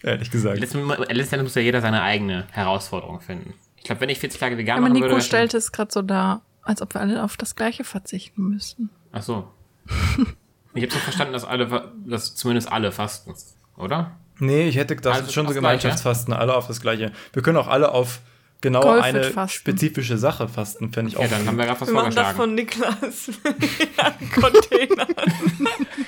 [0.04, 0.60] Ehrlich gesagt.
[0.60, 3.54] Letztendlich letztendlich muss ja jeder seine eigene Herausforderung finden.
[3.78, 5.22] Ich glaube, wenn ich 40 Tage vegan Aber machen Nico würde...
[5.22, 8.90] stellte es gerade so dar, als ob wir alle auf das Gleiche verzichten müssten.
[9.12, 9.52] Ach so.
[10.74, 13.34] Ich habe so verstanden, dass alle, dass zumindest alle fasten,
[13.76, 14.16] oder?
[14.40, 15.54] Nee, ich hätte gedacht, Also das ist schon so?
[15.54, 17.12] Gemeinschaftsfasten, alle auf das Gleiche.
[17.34, 18.22] Wir können auch alle auf
[18.62, 19.54] genau Golfit eine fasten.
[19.58, 21.30] spezifische Sache fasten, fände ich Ja, auch.
[21.30, 22.38] dann haben wir gerade was Wir machen das vorgeschlagen.
[22.38, 23.32] von Niklas.
[23.98, 25.08] ja, Container.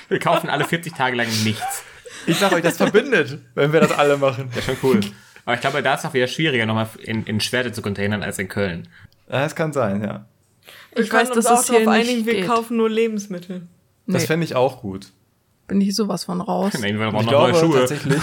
[0.08, 1.82] Wir kaufen alle 40 Tage lang nichts.
[2.26, 4.50] Ich sag euch, das verbindet, wenn wir das alle machen.
[4.54, 5.00] Ja, schon cool.
[5.44, 8.22] Aber ich glaube, da ist es auch wieder schwieriger, nochmal in, in Schwerte zu containern
[8.22, 8.88] als in Köln.
[9.28, 10.26] Ja, Das kann sein, ja.
[10.94, 12.46] Ich Ich weiß, dass auch es hier einigen, wir geht.
[12.46, 13.66] kaufen nur Lebensmittel.
[14.06, 15.12] Das Nee, fände ich auch gut.
[15.66, 16.72] bin ich sowas von raus.
[16.80, 17.78] Nein, wir brauchen ich noch neue glaube Schuhe.
[17.80, 18.18] tatsächlich,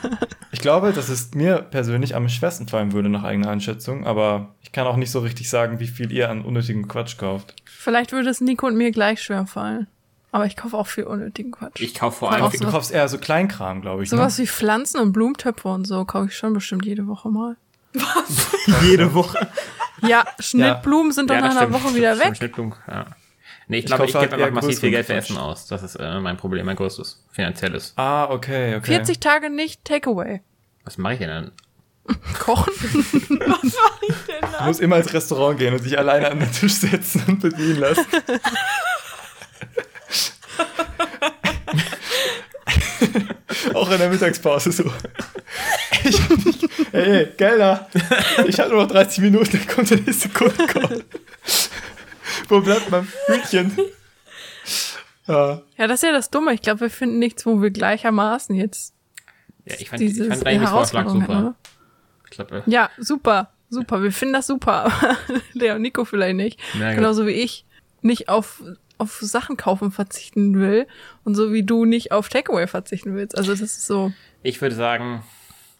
[0.52, 4.72] ich glaube, dass es mir persönlich am schwersten fallen würde nach eigener Einschätzung, aber ich
[4.72, 7.54] kann auch nicht so richtig sagen, wie viel ihr an unnötigen Quatsch kauft.
[7.64, 9.86] Vielleicht würde es Nico und mir gleich schwer fallen.
[10.32, 11.80] Aber ich kaufe auch viel unnötigen Quatsch.
[11.80, 12.42] Ich kaufe vor allem...
[12.42, 14.10] auch Du kaufst eher so Kleinkram, glaube ich.
[14.10, 14.44] Sowas ne?
[14.44, 17.56] wie Pflanzen und Blumentöpfe und so kaufe ich schon bestimmt jede Woche mal.
[18.82, 19.48] jede Woche.
[20.02, 21.84] Ja, Schnittblumen sind doch Ja, nach einer stimmt.
[21.84, 22.36] Woche wieder stimmt, weg.
[22.36, 23.06] Schnittblumen, ja.
[23.68, 25.66] Nee, ich, Ich glaube, ich kaufe gebe halt einfach massiv viel Geld für Essen aus.
[25.66, 27.94] Das ist äh, mein Problem, mein größtes finanzielles.
[27.96, 28.86] Ah, okay, okay.
[28.86, 30.42] 40 Tage nicht Takeaway.
[30.84, 31.52] Was mache ich denn dann?
[32.38, 32.72] Kochen.
[34.58, 37.80] Du musst immer ins Restaurant gehen und dich alleine an den Tisch setzen und bedienen
[37.80, 38.06] lassen.
[43.74, 44.84] Auch in der Mittagspause so.
[46.04, 47.88] Ich hab nicht, hey, Gelder,
[48.46, 50.54] ich habe nur noch 30 Minuten, dann kommt der nächste Kunde.
[52.48, 53.76] Wo bleibt mein Hühnchen?
[55.26, 56.54] Ja, Ja, das ist ja das Dumme.
[56.54, 58.94] Ich glaube, wir finden nichts, wo wir gleichermaßen jetzt
[59.64, 61.28] Ja, ich fand, ich diese fand deinen Vorschlag super.
[61.38, 61.54] oder?
[62.24, 63.50] Ich glaube, Ja, super.
[63.68, 64.00] Super.
[64.02, 64.84] Wir finden das super.
[64.84, 65.16] Aber
[65.54, 66.60] Lea und Nico vielleicht nicht.
[66.78, 66.92] Ja.
[66.94, 67.64] Genauso wie ich
[68.02, 68.62] nicht auf,
[68.98, 70.86] auf Sachen kaufen verzichten will.
[71.24, 73.36] Und so wie du nicht auf Takeaway verzichten willst.
[73.36, 74.12] Also das ist so.
[74.42, 75.22] ich würde sagen,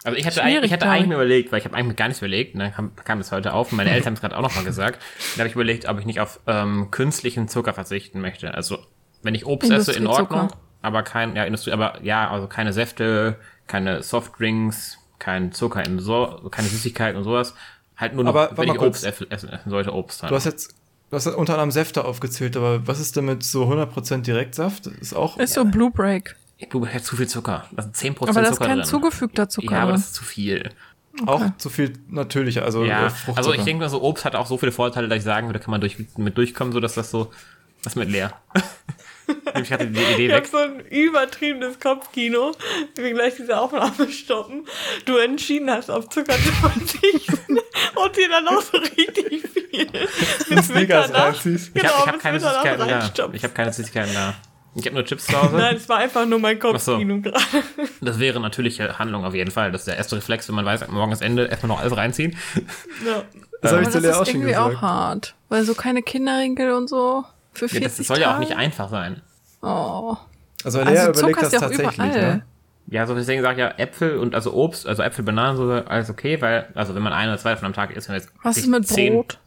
[0.06, 2.54] also ich hatte, ich hatte eigentlich mir überlegt, weil ich habe eigentlich gar nichts überlegt,
[2.54, 4.62] und dann kam, kam das heute auf und meine Eltern haben es gerade auch nochmal
[4.62, 5.02] gesagt.
[5.34, 8.54] Da habe ich überlegt, ob ich nicht auf ähm, künstlichen Zucker verzichten möchte.
[8.54, 8.78] Also
[9.22, 10.06] wenn ich Obst esse, in.
[10.06, 15.98] Ordnung, aber kein, ja, Industrie, aber ja, also keine Säfte, keine Softdrinks, kein Zucker in
[15.98, 17.54] so, keine Süßigkeiten und sowas.
[17.96, 18.80] Halt nur noch, Aber wenn ich.
[18.80, 20.30] Obst essen, essen, essen sollte, Obst halt.
[20.30, 20.76] du hast jetzt
[21.10, 24.86] du hast unter anderem Säfte aufgezählt, aber was ist denn mit so 100% Direktsaft?
[24.86, 25.38] Ist auch.
[25.38, 26.36] Ist so Blue Break.
[26.58, 27.66] Ich glaube, ich zu viel Zucker.
[27.72, 28.86] Da sind 10% Aber da ist Zucker kein drin.
[28.86, 30.70] zugefügter Zucker ja, aber das ist zu viel.
[31.26, 33.36] Auch zu viel natürlicher, also Ja, äh, Fruchtzucker.
[33.38, 35.60] also ich denke mal so, Obst hat auch so viele Vorteile, dass ich sagen würde,
[35.60, 37.30] kann man durch, mit durchkommen, so dass das so,
[37.82, 38.32] was mit leer.
[39.62, 40.46] ich hatte die Idee Ich hab weg.
[40.50, 42.52] so ein übertriebenes Kopfkino.
[42.96, 44.66] Wir gleich diese Aufnahme stoppen.
[45.06, 47.58] Du entschieden hast, auf Zucker zu verzichten
[47.94, 49.42] und dir dann auch so richtig
[50.48, 51.70] bis Snickers reinziehst.
[51.74, 53.30] Ich Genau, habe hab keine Süßigkeiten da.
[53.32, 54.34] Ich habe keine Süßigkeiten da.
[54.78, 55.56] Ich habe nur Chips zu Hause.
[55.56, 56.68] Nein, es war einfach nur mein so.
[56.72, 57.38] Kopfkino gerade.
[58.02, 59.72] Das wäre natürliche Handlung auf jeden Fall.
[59.72, 62.36] Das ist der erste Reflex, wenn man weiß, morgen ist Ende, erstmal noch alles reinziehen.
[63.06, 63.22] Ja.
[63.62, 64.76] Das ich zu das auch ist schon irgendwie gesagt.
[64.76, 65.34] auch hart.
[65.48, 67.24] Weil so keine Kinderriegel und so
[67.54, 68.44] für 40 Ja, das soll ja auch Tage?
[68.44, 69.22] nicht einfach sein.
[69.62, 70.14] Oh.
[70.62, 72.34] Also Lea Also überlegt Zucker das ist ja auch tatsächlich, überall.
[72.36, 72.42] ne?
[72.88, 76.10] Ja, so deswegen sage ich ja Äpfel und also Obst, also Äpfel, Bananen, so alles
[76.10, 78.58] okay, weil, also wenn man ein oder zwei davon am Tag isst, wenn jetzt Was
[78.58, 79.38] ist mit zehn- Brot?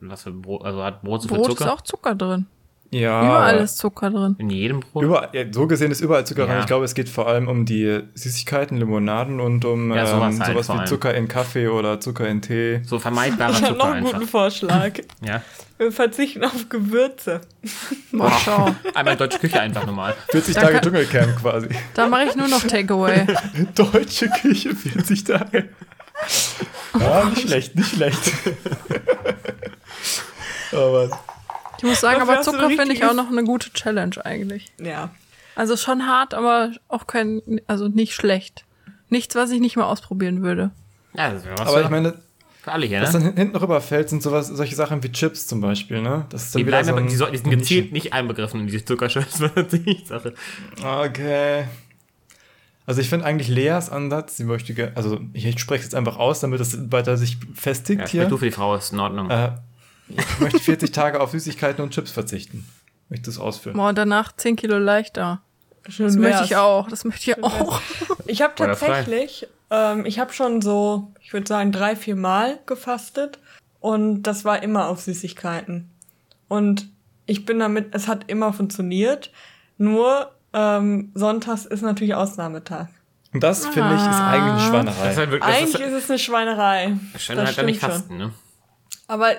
[0.00, 1.64] Was für Brot, also hat Brot so viel Brot Zucker?
[1.64, 2.46] ist auch Zucker drin.
[2.92, 3.20] Ja.
[3.24, 4.36] Überall ist Zucker drin.
[4.38, 5.02] In jedem Brot.
[5.02, 6.52] Überall, ja, so gesehen ist überall Zucker Ja.
[6.52, 6.60] rein.
[6.60, 10.36] Ich glaube, es geht vor allem um die Süßigkeiten, Limonaden und um Ja, ähm, sowas
[10.36, 10.84] sowas, halt vor wie.
[10.86, 12.80] Zucker in Kaffee oder Zucker in Tee.
[12.84, 14.28] so vermeidbarer Ich habe Zucker noch einen guten einfach.
[14.30, 14.92] Vorschlag.
[15.20, 15.42] Ja.
[15.78, 17.40] Wir verzichten auf Gewürze.
[18.12, 18.70] Mal schau.
[18.94, 20.14] Einmal deutsche Küche einfach normal.
[20.30, 21.68] 40 Da Tage Dschungelcamp quasi.
[21.92, 23.26] Da mache ich nur noch Takeaway.
[23.74, 25.68] Deutsche Küche, 40 Tage.
[26.98, 28.18] Ja, nicht schlecht, nicht schlecht.
[30.72, 31.18] oh Mann.
[31.78, 34.72] Ich muss sagen, aber Zucker finde ich auch noch eine gute Challenge eigentlich.
[34.80, 35.10] Ja.
[35.54, 38.64] Also schon hart, aber auch kein, also nicht schlecht.
[39.08, 40.70] Nichts, was ich nicht mal ausprobieren würde.
[41.14, 42.14] Ja, das wäre was Aber für, ich meine,
[42.62, 43.20] für alle hier, was ne?
[43.20, 46.26] dann hinten rüberfällt, sind sowas, solche Sachen wie Chips zum Beispiel, ne?
[46.30, 48.60] Das ist dann Die, wieder bleiben so aber, die, soll- die sind gezielt nicht einbegriffen
[48.60, 50.34] in diese Zuckerchips, was natürlich Sache.
[50.82, 51.64] Okay.
[52.86, 56.18] Also ich finde eigentlich Leas Ansatz, sie möchte also ich, ich spreche es jetzt einfach
[56.18, 58.24] aus, damit das weiter sich festigt Ja, hier.
[58.26, 59.28] du für die Frau, ist in Ordnung.
[59.28, 59.52] Äh,
[60.08, 62.64] ich möchte 40 Tage auf Süßigkeiten und Chips verzichten.
[63.08, 63.76] Möchte das ausführen.
[63.76, 65.42] Boah, danach 10 Kilo leichter.
[65.88, 66.46] Schön Das möchte wär's.
[66.46, 66.88] ich auch.
[66.88, 67.80] Das möchte ich auch.
[68.26, 73.38] Ich habe tatsächlich, ähm, ich habe schon so, ich würde sagen, drei, vier Mal gefastet
[73.80, 75.90] und das war immer auf Süßigkeiten.
[76.48, 76.88] Und
[77.26, 79.30] ich bin damit, es hat immer funktioniert.
[79.78, 82.88] Nur ähm, Sonntags ist natürlich Ausnahmetag.
[83.34, 85.02] Und das, finde ich, ist eigentlich eine Schweinerei.
[85.04, 86.96] das ist halt wirklich, Eigentlich ist, ist es eine Schweinerei.
[87.12, 87.90] das ist halt dann nicht stimmt schon.
[87.90, 88.32] fasten, ne?
[89.08, 89.32] Aber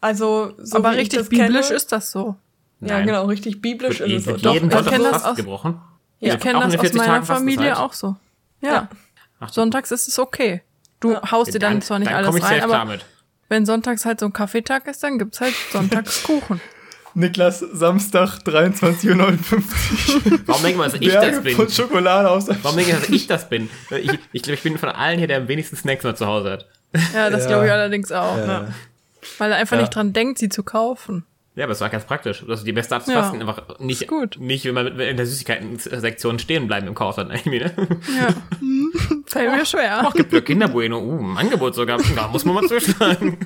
[0.00, 2.36] also so aber wie ich richtig das biblisch kenne, ist das so.
[2.80, 3.06] Ja, Nein.
[3.06, 4.50] genau, richtig biblisch Wird ist es so.
[4.50, 5.80] jeden Doch, ich Sonntag kenn das Fasten aus- gebrochen.
[6.20, 7.54] Ich Ja, kenne in das aus 40 meiner Tagen Fastenzeit.
[7.56, 8.16] Familie auch so.
[8.60, 8.72] Ja.
[8.72, 8.88] Ja.
[9.40, 10.62] Ach, Sonntags ist es okay.
[11.00, 13.04] Du haust dir dann, zwar nicht dann alles komm ich rein, aber mit.
[13.50, 16.60] wenn sonntags halt so ein Kaffeetag ist, dann gibt's halt Sonntagskuchen.
[17.14, 20.40] Niklas, Samstag, 23.59 Uhr.
[20.46, 21.54] Warum denken wir, dass ich das bin?
[21.56, 23.70] von Schokolade aus Warum denken wir, dass ich das bin?
[23.90, 26.50] Ich, ich glaube, ich bin von allen hier, der am wenigsten Snacks mal zu Hause
[26.50, 26.66] hat.
[27.14, 27.50] Ja, das Ja.
[27.50, 28.36] glaube ich allerdings auch.
[28.36, 28.68] Ja.
[29.38, 29.82] Weil er einfach Ja.
[29.82, 31.24] nicht dran denkt, sie zu kaufen.
[31.56, 32.44] Ja, aber es war ganz praktisch.
[32.48, 33.22] Das ist die beste Art zu Ja.
[33.22, 33.40] fasten.
[33.40, 37.72] Einfach nicht, nicht, wenn man in der Süßigkeiten-Sektion stehen bleiben im Kauf dann irgendwie, ne?
[38.18, 38.28] Ja.
[39.26, 40.02] Fällt mir schwer.
[40.04, 40.98] Ach, gibt ja Kinderbueno.
[40.98, 41.98] Uh, ein Angebot sogar.
[42.16, 43.38] Da muss man mal zuschlagen.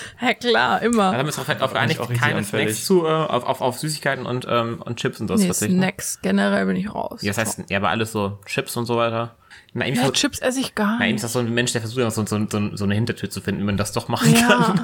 [0.20, 1.04] Ja, klar, Da immer.
[1.06, 2.68] haben wir uns darauf darauf geeinigt, keine anfällig.
[2.74, 5.76] Snacks zu, äh, auf, auf, auf Süßigkeiten und, ähm, und Chips und das Nee, verzichten.
[5.78, 6.18] Snacks.
[6.22, 7.20] Generell bin ich raus.
[7.22, 9.34] Ja, das heißt, ja, aber alles so Chips und so weiter.
[9.72, 11.16] Na, Ja, so, Chips esse ich gar na, eben nicht.
[11.16, 13.40] ist das so ein Mensch, der versucht, immer so, so, so, so eine Hintertür zu
[13.40, 14.74] finden, wie man das doch machen Ja.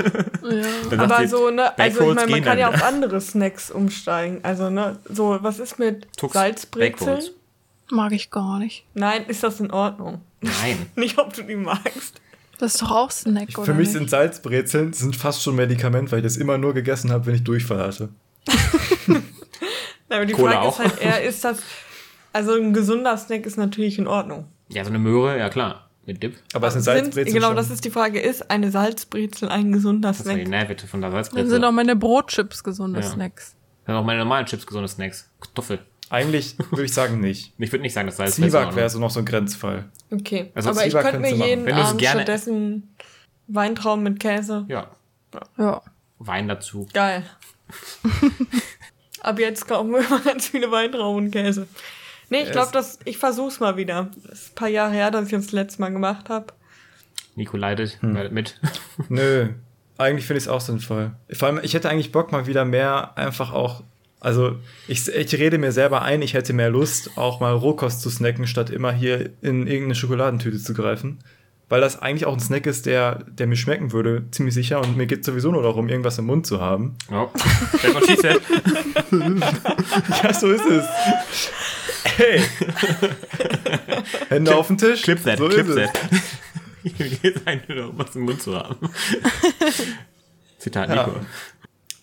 [0.42, 0.60] kann.
[0.90, 0.98] ja.
[0.98, 4.40] Aber so, ne, also ich meine, man kann ja auf andere Snacks umsteigen.
[4.42, 7.22] Also, ne, so, was ist mit Tux, Salzbrezeln?
[7.90, 8.84] Mag ich gar nicht.
[8.94, 10.22] Nein, ist das in Ordnung?
[10.40, 10.86] Nein.
[10.96, 12.20] Nicht, ob du die magst.
[12.62, 13.64] Das ist doch auch Snack, oder?
[13.64, 13.92] Für mich nicht?
[13.94, 17.42] sind Salzbrezeln sind fast schon Medikament, weil ich das immer nur gegessen habe, wenn ich
[17.42, 18.10] Durchfall hatte.
[19.08, 19.22] Nein,
[20.10, 20.78] aber die Cola Frage auch.
[20.78, 21.58] ist halt eher, ist das,
[22.32, 24.46] also ein gesunder Snack ist natürlich in Ordnung.
[24.68, 25.88] Ja, so eine Möhre, ja klar.
[26.06, 26.36] Mit Dip.
[26.52, 27.56] Aber es sind Sind, Salzbrezeln genau, schon.
[27.56, 30.50] das ist die Frage, ist eine Salzbrezel ein gesunder Das war die Snack?
[30.50, 31.50] Nährwerte von der Dann Salzbrezel.
[31.50, 33.06] sind auch meine Brotchips gesunde Ja.
[33.06, 33.56] Snacks.
[33.86, 35.28] Dann auch meine normalen Chips gesunde Snacks.
[35.40, 35.80] Kartoffel.
[36.12, 37.54] Eigentlich würde ich sagen nicht.
[37.58, 39.86] Ich würde nicht sagen, dass Salzbrezel Zwieback wäre so noch so ein Grenzfall.
[40.10, 41.48] Okay, Also aber ich Zwieback könnte mir machen.
[41.48, 42.94] jeden Wenn du's Abend gerne- stattdessen
[43.48, 44.64] Weintrauben mit Käse.
[44.68, 44.90] Ja.
[45.56, 45.80] Ja.
[46.18, 46.86] Wein dazu.
[46.92, 47.24] Geil.
[49.20, 51.66] Ab jetzt kaufen wir immer ganz viele Weintrauben und Käse.
[52.28, 54.10] Nee, ich glaube, das ich versuch's mal wieder.
[54.24, 56.46] Das ist ein paar Jahre her, dass ich das letzte Mal gemacht habe.
[57.34, 58.14] Nico leidet, Hm.
[58.14, 58.60] leidet mit.
[59.08, 59.50] Nö,
[59.98, 61.12] eigentlich finde ich es auch sinnvoll.
[61.32, 63.82] Vor allem, ich hätte eigentlich Bock mal wieder mehr einfach auch.
[64.22, 64.54] Also,
[64.86, 68.46] ich, ich rede mir selber ein, ich hätte mehr Lust, auch mal Rohkost zu snacken,
[68.46, 71.18] statt immer hier in irgendeine Schokoladentüte zu greifen.
[71.68, 74.80] Weil das eigentlich auch ein Snack ist, der, der mir schmecken würde, ziemlich sicher.
[74.80, 76.94] Und mir geht sowieso nur darum, irgendwas im Mund zu haben.
[77.10, 77.30] Oh.
[78.20, 78.40] Said.
[80.22, 80.84] Ja, so ist es.
[82.16, 82.42] Hey!
[84.28, 85.02] Hände auf den Tisch.
[85.02, 85.92] Clip that, so clip ist es.
[85.92, 86.10] that.
[86.98, 88.76] Mir geht eigentlich nur darum, was im Mund zu haben.
[90.58, 91.06] Zitat Ja.
[91.06, 91.20] Nico.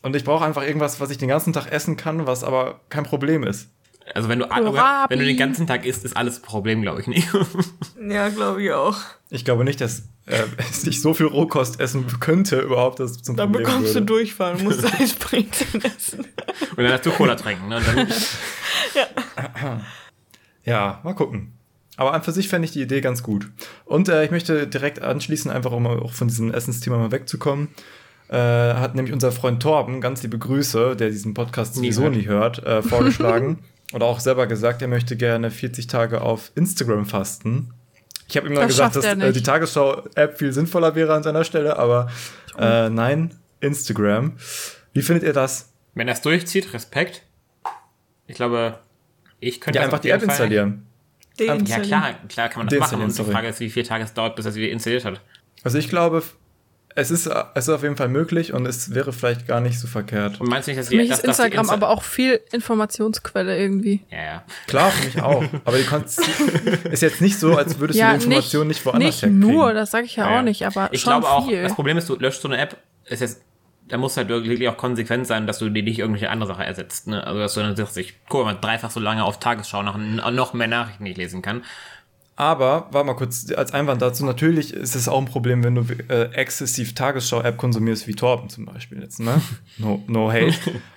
[0.02, 3.04] Und ich brauche einfach irgendwas, was ich den ganzen Tag essen kann, was aber kein
[3.04, 3.70] Problem ist.
[4.16, 5.12] Also wenn du, Kohlrabi.
[5.14, 7.46] wenn du den ganzen Tag isst, ist alles ein Problem, glaube ich, Nico.
[8.10, 8.98] Ja, glaube ich auch.
[9.30, 10.44] Ich glaube nicht, dass äh,
[10.86, 14.06] ich so viel Rohkost essen könnte, überhaupt das zum Dann Problem bekommst würde.
[14.06, 16.20] du Durchfall und musst Salzbrezeln essen.
[16.76, 17.68] Und dann hast du Cola trinken.
[17.68, 17.78] Ne?
[17.78, 18.08] Und dann,
[20.64, 21.54] Ja, mal gucken.
[21.98, 23.50] Aber an für sich fände ich die Idee ganz gut.
[23.86, 27.68] Und äh, ich möchte direkt anschließen, einfach um auch von diesem Essensthema mal wegzukommen.
[28.30, 32.15] Äh, hat nämlich unser Freund Torben, ganz liebe Grüße, der diesen Podcast Nie sowieso hört.
[32.15, 33.60] nie hört, äh, vorgeschlagen.
[33.92, 37.74] und auch selber gesagt, er möchte gerne 40 Tage auf Instagram fasten.
[38.28, 41.44] Ich habe ihm dann Das gesagt, dass äh, die Tagesschau-App viel sinnvoller wäre an seiner
[41.44, 42.12] Stelle, aber
[42.60, 44.34] äh, nein, Instagram.
[44.94, 45.65] Wie findet ihr das?
[45.96, 47.24] wenn er es durchzieht, Respekt.
[48.28, 48.80] Ich glaube,
[49.39, 50.86] ich könnte Ja, einfach die App Fall- installieren.
[51.39, 53.02] Ja, klar, klar kann man das machen.
[53.02, 53.24] Und die.
[53.24, 55.20] Frage ist, wie viele Tage es dauert, bis er sie installiert hat.
[55.63, 56.22] Also ich glaube,
[57.00, 59.88] es ist, es ist auf jeden Fall möglich und es wäre vielleicht gar nicht so
[59.88, 60.40] verkehrt.
[60.40, 62.04] Und meinst du nicht, dass Für mich dass- ist dass die Instagram Insta- aber auch
[62.04, 64.02] viel Informationsquelle irgendwie.
[64.10, 64.44] Ja, ja.
[64.68, 65.44] Klar, für mich auch.
[65.66, 66.22] Aber die konntest,
[66.92, 69.40] ist jetzt nicht so, als würdest ja, du die Information nicht, woanders nicht herkriegen.
[69.40, 70.40] nur, das sage ich ja, Ja, ja.
[70.40, 71.64] auch nicht, aber ich schon glaube auch, viel.
[71.64, 73.42] das Problem ist, du löscht so eine App, ist jetzt,
[73.88, 77.08] da muss halt wirklich auch konsequent sein, dass du die nicht irgendwelche andere Sache ersetzt.
[77.08, 77.26] Ne?
[77.26, 79.98] Also dass du dann sagst, ich gucke mal dreifach so lange auf Tagesschau nach
[80.32, 81.64] noch mehr Nachrichten, die ich lesen kann.
[82.39, 85.86] Aber, warte mal kurz, als Einwand dazu, natürlich ist es auch ein Problem, wenn du
[86.08, 89.41] äh, exzessiv Tagesschau-App konsumierst, wie Torben zum Beispiel jetzt, ne?
[89.78, 90.54] No, no hate.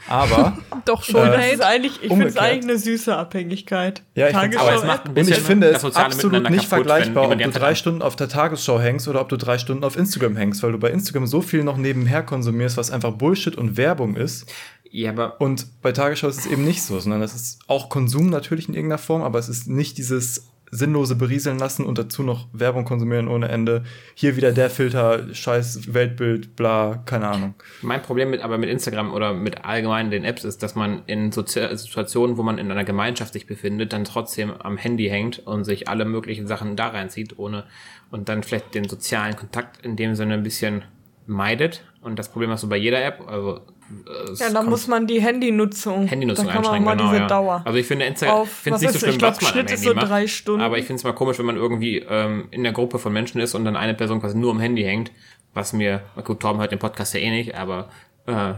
[0.08, 1.54] Aber, Doch schon, Äh, Das hey.
[1.54, 4.04] ist eigentlich, ich finde es eigentlich eine süße Abhängigkeit.
[4.14, 4.36] Ja, ich.
[4.36, 7.36] Aber es macht ein und ich bisschen finde das es absolut nicht kaputt, vergleichbar, ob
[7.36, 10.62] du drei Stunden auf der Tagesschau hängst oder ob du drei Stunden auf Instagram hängst,
[10.62, 14.46] weil du bei Instagram so viel noch nebenher konsumierst, was einfach Bullshit und Werbung ist.
[14.92, 18.30] Ja, aber Und bei Tagesschau ist es eben nicht so, sondern es ist auch Konsum
[18.30, 22.48] natürlich in irgendeiner Form, aber es ist nicht dieses sinnlose berieseln lassen und dazu noch
[22.54, 23.84] Werbung konsumieren ohne Ende.
[24.14, 27.54] Hier wieder der Filter, scheiß Weltbild, bla, keine Ahnung.
[27.82, 31.30] Mein Problem mit, aber mit Instagram oder mit allgemein den Apps ist, dass man in
[31.30, 35.64] Sozi Situationen, wo man in einer Gemeinschaft sich befindet, dann trotzdem am Handy hängt und
[35.64, 37.64] sich alle möglichen Sachen da reinzieht, ohne
[38.10, 40.84] und dann vielleicht den sozialen Kontakt in dem Sinne ein bisschen
[41.26, 41.84] meidet.
[42.02, 43.20] Und das Problem hast du bei jeder App.
[43.28, 46.06] Also, äh, Ja, da kommt- muss man die Handynutzung.
[46.06, 47.26] Handynutzung da kann man mal genau, diese ja.
[47.28, 47.62] Dauer.
[47.64, 49.64] Also ich finde Instagram, finde es nicht so schlimm, ich, glaub, was man am Schnitt
[49.70, 50.08] ist Handy so macht.
[50.08, 50.60] drei Stunden.
[50.62, 53.40] Aber ich finde es mal komisch, wenn man irgendwie ähm, in der Gruppe von Menschen
[53.40, 55.12] ist und dann eine Person quasi nur am Handy hängt,
[55.54, 57.88] was mir, gut, Torben hört den Podcast ja eh nicht, aber
[58.26, 58.54] äh,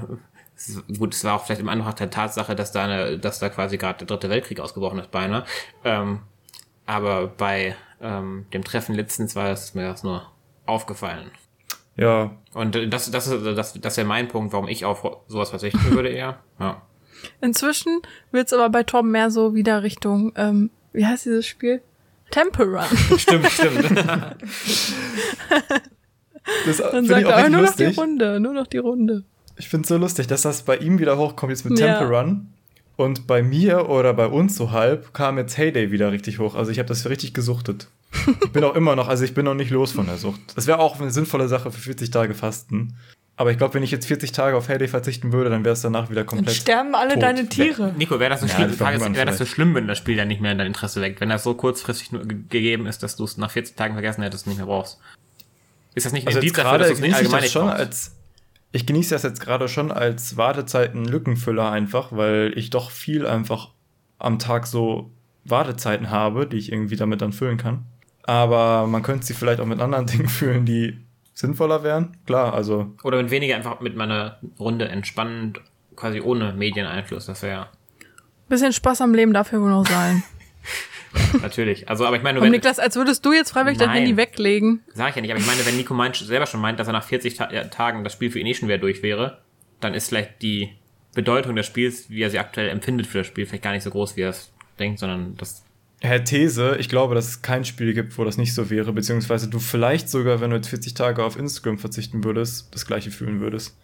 [0.99, 3.77] gut, es war auch vielleicht im Anbetracht der Tatsache, dass da eine, dass da quasi
[3.77, 5.45] gerade der dritte Weltkrieg ausgebrochen ist beinahe.
[5.85, 6.21] Ähm,
[6.87, 10.31] aber bei ähm, dem Treffen letztens war es mir das nur
[10.67, 11.31] aufgefallen.
[11.97, 15.91] Ja, Und das, das, ist, das, das wäre mein Punkt, warum ich auf sowas verzichten
[15.93, 16.39] würde eher.
[16.61, 16.83] Ja.
[17.41, 18.03] Inzwischen
[18.33, 21.81] wird's aber bei Tom mehr so wieder Richtung, ähm, wie heißt dieses Spiel?
[22.31, 22.85] Temple Run.
[23.19, 23.83] Stimmt, stimmt.
[26.67, 27.99] das Dann finde sagt ich auch er, echt nur noch die lustig.
[27.99, 29.25] Runde, nur noch die Runde.
[29.57, 31.99] Ich finde es so lustig, dass das bei ihm wieder hochkommt jetzt mit Ja.
[31.99, 32.49] Temple Run.
[32.97, 36.55] Und bei mir oder bei uns so halb kam jetzt Heyday wieder richtig hoch.
[36.55, 37.89] Also ich habe das richtig gesuchtet.
[38.44, 40.40] Ich bin auch immer noch, also ich bin noch nicht los von der Sucht.
[40.57, 42.96] Das wäre auch eine sinnvolle Sache für 40 Tage Fasten.
[43.37, 45.81] Aber ich glaube, wenn ich jetzt 40 Tage auf Heyday verzichten würde, dann wäre es
[45.81, 46.55] danach wieder Dann komplett.
[46.55, 47.22] sterben alle tot.
[47.24, 47.92] deine Tiere.
[47.96, 50.53] Nico, wäre das, so Ja, schlimm, das so schlimm, wenn das Spiel dann nicht mehr
[50.53, 51.20] in dein Interesse weckt?
[51.20, 54.50] Wenn das so kurzfristig gegeben ist, dass du es nach 40 Tagen vergessen hättest und
[54.50, 55.00] nicht mehr brauchst?
[55.96, 57.79] Ist das nicht ein Also Indiz dafür, gerade dass du es nicht allgemein schon brauchst?
[57.81, 58.16] als
[58.70, 63.70] ich genieße das jetzt gerade schon als Wartezeiten-Lückenfüller einfach, weil ich doch viel einfach
[64.18, 65.11] am Tag so
[65.44, 67.85] Wartezeiten habe, die ich irgendwie damit dann füllen kann.
[68.25, 70.99] Aber man könnte sie vielleicht auch mit anderen Dingen füllen, die
[71.35, 72.17] sinnvoller wären.
[72.27, 75.61] Klar, also Oder mit weniger einfach mit meiner Runde entspannend,
[75.97, 77.27] quasi ohne Medieneinfluss.
[77.27, 77.69] Das wäre
[78.49, 80.23] Bisschen Spaß am Leben dafür wohl noch sein.
[81.43, 81.89] natürlich.
[81.89, 83.91] Also, aber ich meine, wenn, Niklas, als würdest du jetzt freiwillig dein.
[83.91, 84.83] Handy weglegen.
[84.93, 86.93] sag ich ja nicht, aber ich meine, wenn Nico meint, selber schon meint, dass er
[86.93, 89.39] nach 40 Ta ja, Tagen das Spiel für ihn eh schon wieder durch wäre,
[89.81, 90.71] dann ist vielleicht die
[91.15, 93.91] Bedeutung des Spiels, wie er sie aktuell empfindet für das Spiel, vielleicht gar nicht so
[93.91, 95.63] groß, wie er es denkt, sondern das
[96.05, 99.49] Herr These, ich glaube, dass es kein Spiel gibt, wo das nicht so wäre, beziehungsweise
[99.49, 103.40] du vielleicht sogar, wenn du jetzt 40 Tage auf Instagram verzichten würdest, das gleiche fühlen
[103.40, 103.75] würdest.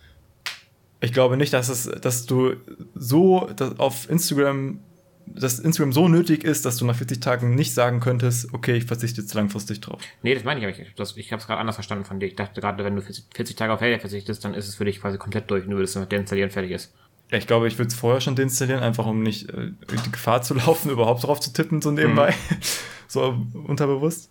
[1.01, 2.57] Ich glaube nicht, dass es, dass du
[2.95, 4.81] so dass auf Instagram,
[5.25, 8.85] dass Instagram so nötig ist, dass du nach 40 Tagen nicht sagen könntest, okay, ich
[8.85, 10.03] verzichte jetzt langfristig drauf.
[10.23, 12.27] Nee, das meine ich, aber ich, das, ich habe es gerade anders verstanden von dir.
[12.27, 14.85] Ich dachte gerade, wenn du 40, 40 Tage auf Halo verzichtest, dann ist es für
[14.85, 16.93] dich quasi komplett durch und du würdest es deinstallieren, fertig ist.
[17.31, 20.43] Ja, Ich glaube, ich würde es vorher schon deinstallieren, einfach um nicht äh, die Gefahr
[20.43, 22.35] zu laufen, überhaupt drauf zu tippen, so nebenbei.
[23.09, 24.31] so unterbewusst.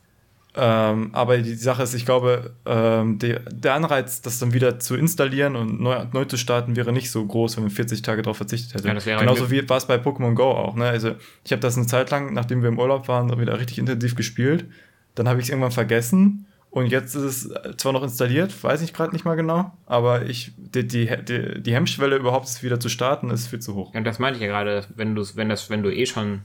[0.56, 4.96] Ähm, aber die Sache ist, ich glaube, ähm, der, der Anreiz, das dann wieder zu
[4.96, 8.38] installieren und neu, neu zu starten, wäre nicht so groß, wenn man 40 Tage darauf
[8.38, 8.88] verzichtet hätte.
[9.10, 10.76] Ja, Genauso wie war es bei Pokémon Go auch.
[10.76, 10.86] Ne?
[10.86, 11.12] Also
[11.46, 14.66] ich habe das eine Zeit lang, nachdem wir im Urlaub waren, wieder richtig intensiv gespielt.
[15.14, 16.48] Dann habe ich es irgendwann vergessen.
[16.72, 20.52] Und jetzt ist es zwar noch installiert, weiß ich gerade nicht mal genau, aber ich,
[20.58, 23.94] die, die, die, die Hemmschwelle überhaupt wieder zu starten, ist viel zu hoch.
[23.96, 26.42] Und das meinte ich ja gerade, wenn du wenn wenn du eh schon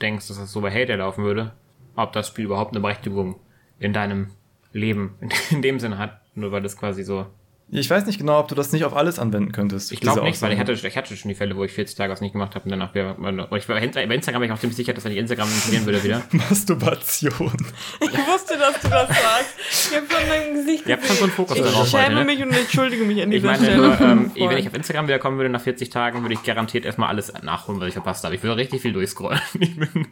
[0.00, 1.52] denkst, dass das so bei Halo laufen würde,
[1.96, 3.40] ob das Spiel überhaupt eine Berechtigung
[3.80, 4.28] in deinem
[4.72, 5.16] Leben
[5.50, 7.26] in dem Sinne hat, nur weil das quasi so.
[7.70, 9.90] Ich weiß nicht genau, ob du das nicht auf alles anwenden könntest.
[9.90, 12.12] Ich glaube nicht, weil ich hatte, ich hatte schon die Fälle, wo ich 40 Tage
[12.12, 13.18] was nicht gemacht habe und danach wieder.
[13.18, 13.82] Und ich war bei
[14.14, 16.22] Instagram bin ich auch ziemlich sicher, dass wenn ich Instagram installieren würde wieder.
[16.30, 17.56] Masturbation.
[18.00, 19.54] Ich wusste, dass du das sagst.
[19.90, 22.14] Ich habe schon dein Gesicht Ihr habt schon so einen Fokus Ich darauf schäme heute,
[22.16, 22.24] ne?
[22.24, 23.76] mich und entschuldige mich an Ich dieser meine Stelle.
[23.88, 24.50] nur, ähm, Voll.
[24.50, 27.80] wenn ich auf Instagram wiederkommen würde nach 40 Tagen, würde ich garantiert erstmal alles nachholen,
[27.80, 28.34] was ich verpasst habe.
[28.34, 29.40] Ich würde richtig viel durchscrollen.
[29.58, 30.06] Ich bin,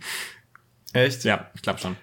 [0.95, 1.25] Echt?
[1.25, 1.97] ja, ich glaube schon.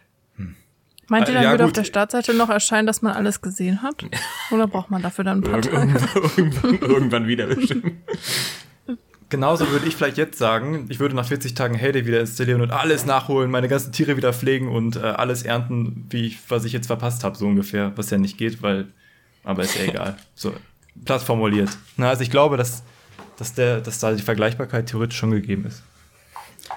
[1.10, 1.78] Meint ihr, dann ja, würde auf gut.
[1.78, 4.06] der Startseite noch erscheinen, dass man alles gesehen hat?
[4.52, 5.76] Oder braucht man dafür dann ein paar Tage?
[6.38, 7.93] irgendwann, irgendwann wieder bestimmt.
[9.30, 12.71] Genauso würde ich vielleicht jetzt sagen, ich würde nach 40 Tagen Heyday wieder installieren und
[12.71, 16.73] alles nachholen, meine ganzen Tiere wieder pflegen und äh, alles ernten, wie ich, was ich
[16.73, 17.92] jetzt verpasst habe, so ungefähr.
[17.96, 18.88] Was ja nicht geht, weil
[19.44, 20.17] Aber ist ja egal.
[20.34, 20.52] So,
[21.06, 21.69] platt formuliert.
[21.96, 22.81] Na, also ich glaube, dass,
[23.38, 25.84] dass, der, dass da die Vergleichbarkeit theoretisch schon gegeben ist.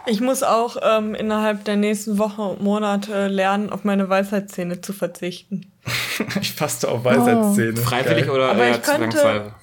[0.07, 4.93] Ich muss auch ähm, innerhalb der nächsten Woche und Monate lernen, auf meine Weisheitszähne zu
[4.93, 5.71] verzichten.
[6.41, 7.77] ich faste auf Weisheitszähne.
[7.77, 8.35] Freiwillig Geil.
[8.35, 9.55] oder Aber eher ich könnte- zwangsweise?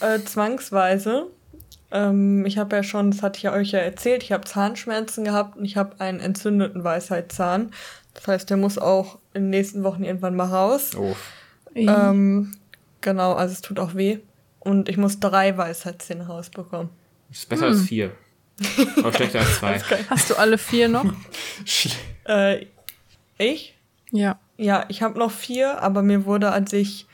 [0.00, 1.26] Äh, zwangsweise.
[1.92, 5.24] Ähm, ich habe ja schon, das hatte ich ja euch ja erzählt, ich habe Zahnschmerzen
[5.24, 7.70] gehabt und ich habe einen entzündeten Weisheitszahn.
[8.14, 10.92] Das heißt, der muss auch in den nächsten Wochen irgendwann mal raus.
[10.96, 11.14] Oh.
[11.74, 12.52] Ähm,
[13.00, 14.18] genau, also es tut auch weh.
[14.60, 16.88] Und ich muss drei Weisheitszähne rausbekommen.
[17.30, 18.12] Ist besser als vier.
[18.98, 19.80] Aber schlechter als zwei.
[20.08, 21.04] Hast du alle vier noch?
[22.26, 22.66] Äh,
[23.36, 23.74] ich?
[24.10, 24.38] Ja.
[24.56, 27.06] Ja, ich habe noch vier, aber mir wurde, als ich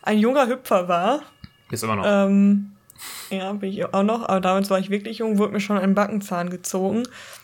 [0.00, 1.20] ein junger Hüpfer war,
[1.70, 2.04] Ist immer noch.
[2.06, 2.72] ähm,
[3.28, 5.94] ja, bin ich auch noch, aber damals war ich wirklich jung, wurde mir schon ein
[5.94, 7.02] Backenzahn gezogen.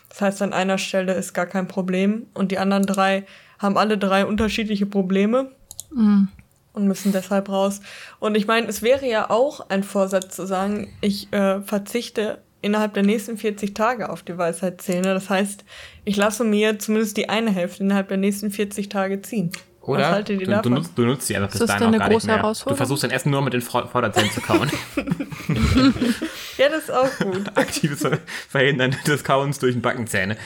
[0.09, 2.25] Das heißt, an einer Stelle ist gar kein Problem.
[2.33, 3.25] Und die anderen drei
[3.59, 5.51] haben alle drei unterschiedliche Probleme
[5.91, 7.81] und müssen deshalb raus.
[8.19, 12.95] Und ich meine, es wäre ja auch ein Vorsatz zu sagen, ich äh, verzichte innerhalb
[12.95, 15.13] der nächsten 40 Tage auf die Weisheitszähne.
[15.13, 15.63] Das heißt,
[16.05, 19.51] ich lasse mir zumindest die eine Hälfte innerhalb der nächsten 40 Tage ziehen.
[19.81, 21.91] Oder Was haltet ihr du, du, nutzt, du nutzt sie einfach bis Ist das dahin
[21.91, 22.71] denn auch eine gar nicht große mehr.
[22.71, 24.71] Du versuchst dein Essen nur mit den Vor- Vorderzähnen zu kauen.
[26.57, 27.47] Ja, das ist auch gut.
[27.55, 30.37] Aktives Ver- Verhindern des Kauens durch den Backenzähne.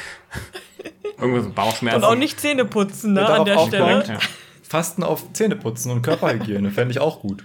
[1.19, 1.97] Irgendwo so Bauchschmerzen.
[1.97, 4.03] Und auch nicht Zähne putzen, ne, an der aufbauen.
[4.03, 4.17] Stelle.
[4.19, 4.19] Ja.
[4.63, 7.43] Fasten auf Zähneputzen und Körperhygiene fände ich auch gut.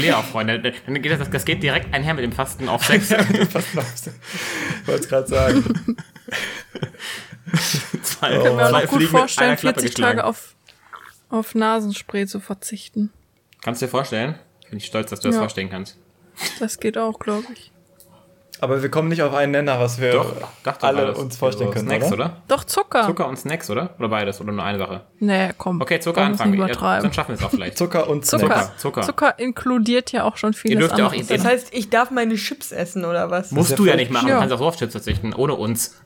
[0.00, 0.48] Lea auch freuen.
[0.62, 3.08] Dann geht das, das geht direkt einher mit dem Fasten auf Sex.
[3.50, 3.94] Fasten auf
[4.82, 5.64] Ich wollte es gerade sagen.
[8.02, 10.18] Zwei, Ich kann mir auch zwei noch gut mit vorstellen, einer Klappe 40 geschlagen.
[10.18, 10.54] Tage auf,
[11.28, 13.10] auf Nasenspray zu verzichten.
[13.62, 14.38] Kannst du dir vorstellen?
[14.68, 15.40] Bin ich stolz, dass du das Ja.
[15.42, 15.96] vorstellen kannst.
[16.60, 17.72] Das geht auch, glaube ich.
[18.60, 21.18] Aber wir kommen nicht auf einen Nenner, was wir Doch, dachte alle alles.
[21.18, 22.14] uns vorstellen können, Snacks, oder?
[22.14, 22.42] oder?
[22.48, 23.06] Doch, Zucker.
[23.06, 23.94] Zucker und Snacks, oder?
[23.98, 24.40] Oder beides?
[24.40, 25.02] Oder nur eine Sache?
[25.18, 25.80] Nee, komm.
[25.80, 26.58] Okay, Zucker anfangen.
[26.58, 27.78] Ja, dann schaffen wir es auch vielleicht.
[27.78, 28.46] Zucker und Zucker.
[28.46, 28.76] Snacks.
[28.78, 29.02] Zucker.
[29.02, 29.38] Zucker.
[29.38, 31.28] inkludiert ja auch schon vieles dürft ja auch anderes.
[31.28, 33.50] Das heißt, ich darf meine Chips essen oder was?
[33.52, 34.28] Musst ja du ja nicht machen.
[34.28, 34.34] Ja.
[34.34, 35.96] Du kannst auch so auf Chips verzichten, ohne uns.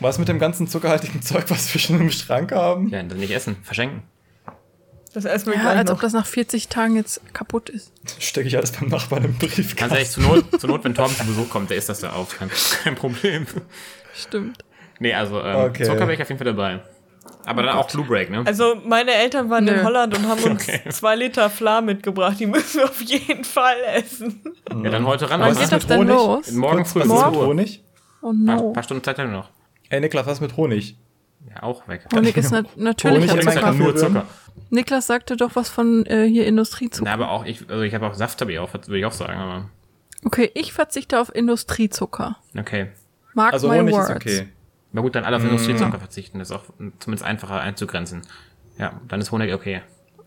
[0.00, 2.88] Was mit dem ganzen zuckerhaltigen Zeug, was wir schon im Schrank haben?
[2.88, 3.56] Ja, dann nicht essen.
[3.62, 4.02] Verschenken.
[5.16, 6.02] Das essen wir ja, als ob noch.
[6.02, 7.90] das nach 40 Tagen jetzt kaputt ist.
[8.18, 9.94] Stecke ich alles beim Nachbarn im Ganz Briefkasten.
[9.94, 12.36] ehrlich, zur Not, zur Not, wenn Torben zu Besuch kommt, der isst das da auf.
[12.38, 12.50] Kein,
[12.84, 13.46] kein Problem.
[14.14, 14.58] Stimmt.
[14.98, 15.84] Nee, also ähm, Okay.
[15.84, 16.80] Zucker wäre ich auf jeden Fall dabei.
[17.46, 18.42] Aber dann auch Blue Break, ne?
[18.44, 19.72] Also meine Eltern waren Nö.
[19.72, 20.82] in Holland und haben uns Okay.
[20.90, 22.38] zwei Liter Fla mitgebracht.
[22.38, 24.42] Die müssen wir auf jeden Fall essen.
[24.70, 25.40] ja, dann heute ran.
[25.40, 25.54] Oder?
[25.54, 26.14] geht das denn Honig?
[26.14, 26.50] los?
[26.52, 27.00] Morgen früh.
[27.00, 27.84] was ist mit Honig?
[28.20, 28.72] Oh Ein paar, no.
[28.72, 29.48] paar Stunden Zeit haben wir noch.
[29.88, 30.98] Ey, Niklas, was mit Honig?
[31.48, 32.06] Ja, auch weg.
[32.14, 33.66] Honig ist nat natürlicher Honig ist halt Zucker.
[33.72, 34.26] meinen nur Zucker.
[34.70, 37.04] Niklas sagte doch was von äh, hier Industriezucker.
[37.08, 39.12] Na, aber auch, ich, also ich habe auch Saft, habe ich auch, würde ich auch
[39.12, 39.70] sagen, aber
[40.24, 42.36] Okay, ich verzichte auf Industriezucker.
[42.58, 42.88] okay.
[43.34, 44.08] Mark Also my Honig words.
[44.10, 44.48] ist okay.
[44.92, 46.64] Na gut, dann alle auf Industriezucker verzichten, das ist auch
[46.98, 48.22] zumindest einfacher einzugrenzen.
[48.78, 49.82] Ja, dann ist Honig okay.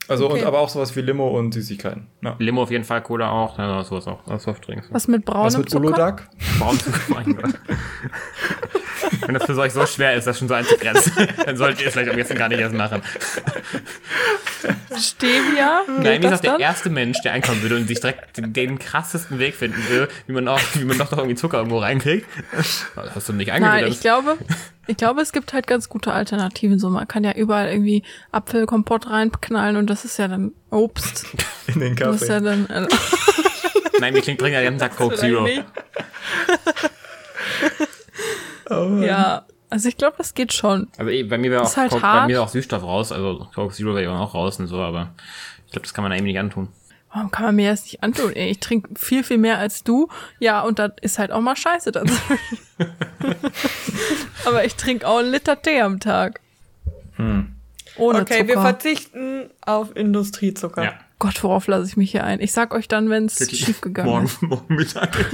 [0.09, 0.39] Also Okay.
[0.41, 2.07] und aber auch sowas wie Limo und Süßigkeiten.
[2.21, 2.35] Ja.
[2.39, 4.87] Limo auf jeden Fall, Cola auch, ja, sowas auch, Softdrinks.
[4.91, 5.85] Was mit braunem Was mit Zucker?
[5.85, 6.29] Uludag?
[6.57, 7.53] Braunzucker, mein Gott.
[9.25, 11.13] Wenn das für euch so schwer ist, das schon so einzugrenzen,
[11.45, 13.01] dann solltet ihr es vielleicht am besten gar nicht erst machen.
[14.97, 15.81] Stevia?
[15.87, 18.79] Nein, wie das gesagt, der erste Mensch, der einkommen würde und sich direkt den, den
[18.79, 22.25] krassesten Weg finden will, wie man auch, wie man doch noch irgendwie Zucker irgendwo reinkriegt.
[22.95, 23.93] Das hast du nicht Nein, eingewählt.
[23.93, 24.37] ich glaube,
[24.89, 26.79] ich glaube, es gibt halt ganz gute Alternativen.
[26.79, 31.25] So, man kann ja überall irgendwie Apfelkompott reinknallen und das ist ja dann Obst.
[31.67, 32.65] In den Das ist ja Kaffee.
[32.65, 32.65] dann.
[32.69, 32.87] Äh,
[33.99, 35.43] Nein, wir trinken ja den ganzen Tag Coke Zero.
[35.43, 35.63] nicht.
[38.69, 40.87] ja, also ich glaube, das geht schon.
[40.97, 43.47] Also eh, bei mir wäre auch, Ist halt Coke, bei mir auch Süßstoff raus, also
[43.53, 45.13] Coke Zero wäre auch raus und so, aber
[45.65, 46.69] ich glaube, das kann man eben nicht antun.
[47.11, 48.33] Warum kann man mir das nicht antun?
[48.33, 50.09] Ey, Ich trinke viel, viel mehr als du.
[50.39, 52.59] Ja, und das ist halt auch mal scheiße dazwischen.
[54.45, 56.39] Aber ich trinke auch einen Liter Tee am Tag.
[57.17, 58.61] Ohne Okay, wir Zucker.
[58.61, 60.83] verzichten auf Industriezucker.
[60.83, 60.93] Ja.
[61.17, 62.39] Gott, worauf lasse ich mich hier ein?
[62.39, 64.41] Ich sag euch dann, wenn es schief gegangen morgen, ist.
[64.41, 65.09] morgen Mittag.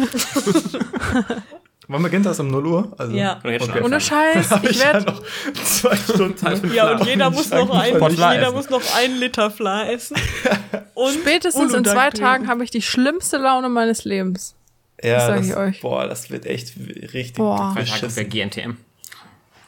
[1.87, 2.93] Wann beginnt das um 0 Uhr?
[2.97, 3.37] Also, Ja.
[3.43, 3.81] Okay.
[3.83, 4.01] Ohne.
[4.01, 5.21] Scheiß, ich ja werde noch
[5.63, 6.73] zwei Stunden.
[6.73, 10.17] Ja, und jeder muss noch ein, jeder muss noch ein Liter Fla essen.
[10.95, 12.09] Und spätestens in zwei.
[12.09, 14.55] Tagen habe ich die schlimmste Laune meines Lebens.
[15.03, 15.81] Ja, das, ich euch.
[15.81, 17.73] Boah, das wird echt richtig Boah.
[17.75, 18.15] Beschissen.
[18.15, 18.77] wäre GNTM.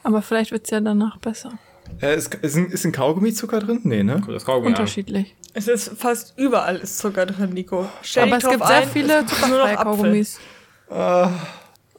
[0.03, 1.51] Aber vielleicht wird's ja danach besser.
[2.01, 3.81] Äh, ist, ist, ein, ist ein Kaugummi-Zucker drin?
[3.83, 4.21] Nee, ne?
[4.27, 4.73] Das Kaugummi an.
[4.73, 5.35] Unterschiedlich.
[5.53, 7.89] Es ist fast überall ist Zucker drin, Nico.
[8.03, 9.95] Stell Aber es gibt sehr ein, viele es nur noch zuckerfreie Apfel.
[9.95, 10.39] Kaugummis.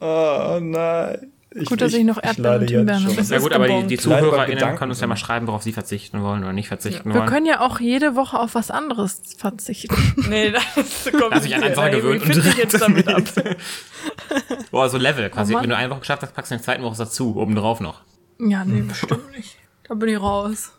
[0.01, 1.33] Oh nein.
[1.65, 3.21] Gut, dass ich noch Erdbeeren und Himbeeren habe.
[3.21, 6.45] Ist gut, aber die, die ZuhörerInnen können uns ja mal schreiben, worauf sie verzichten wollen
[6.45, 7.29] oder nicht verzichten Wir wollen.
[7.29, 9.97] können ja auch jede Woche auf was anderes verzichten.
[10.29, 11.31] Nee, das ist kompliziert.
[11.31, 13.23] Lass dich an einfacher gewöhnen Wie finde ich und jetzt damit ab?
[14.71, 15.57] Boah, so Level quasi.
[15.57, 15.63] Oh.
[15.63, 17.81] Wenn du eine Woche geschafft hast, packst du in der zweiten Woche was dazu, obendrauf
[17.81, 18.03] noch.
[18.39, 19.57] Ja, nee, bestimmt nicht.
[19.89, 20.73] Da bin ich raus.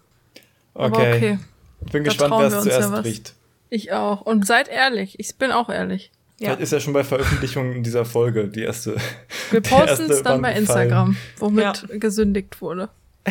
[0.76, 0.86] Okay.
[0.86, 1.40] Aber okay.
[1.86, 3.02] Ich bin Da gespannt, wer wir es ja zuerst was.
[3.02, 3.34] bricht.
[3.70, 4.22] Ich auch.
[4.22, 5.20] Und seid ehrlich.
[5.20, 6.12] Ich bin auch ehrlich.
[6.46, 8.96] Vielleicht ist ja schon bei Veröffentlichung dieser Folge die erste.
[9.52, 10.54] Wir posten es dann bei.
[10.54, 11.98] Instagram, womit Ja.
[11.98, 12.90] gesündigt wurde.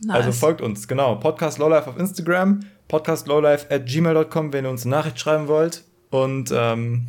[0.00, 0.16] nice.
[0.16, 1.16] Also folgt uns, genau.
[1.16, 5.82] Podcast Lowlife auf Instagram, podcast lowlife at gmail.com, wenn ihr uns eine Nachricht schreiben wollt.
[6.10, 7.08] Und ähm,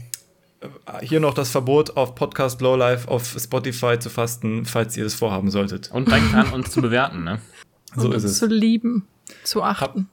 [1.02, 5.52] hier noch das Verbot, auf Podcast Lowlife auf Spotify zu fasten, falls ihr es vorhaben
[5.52, 5.92] solltet.
[5.92, 7.40] Und denkt an, uns zu bewerten, ne?
[7.96, 8.40] So Und ist uns es.
[8.40, 9.08] Zu lieben,
[9.44, 10.10] zu achten.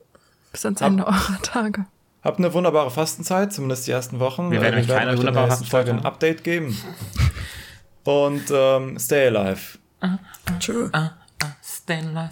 [0.52, 1.86] Bis ans hab- Ende eurer Tage.
[2.24, 4.50] Habt eine wunderbare Fastenzeit, zumindest die ersten Wochen.
[4.50, 6.76] Wir werden Äh, euch keine in der wunderbare nächsten Folge ein Fastenzeit Update geben.
[8.04, 9.78] Und ähm, stay alive.
[10.58, 10.88] Tschö.
[10.92, 11.10] Ah,
[11.42, 12.30] ah, stay alive.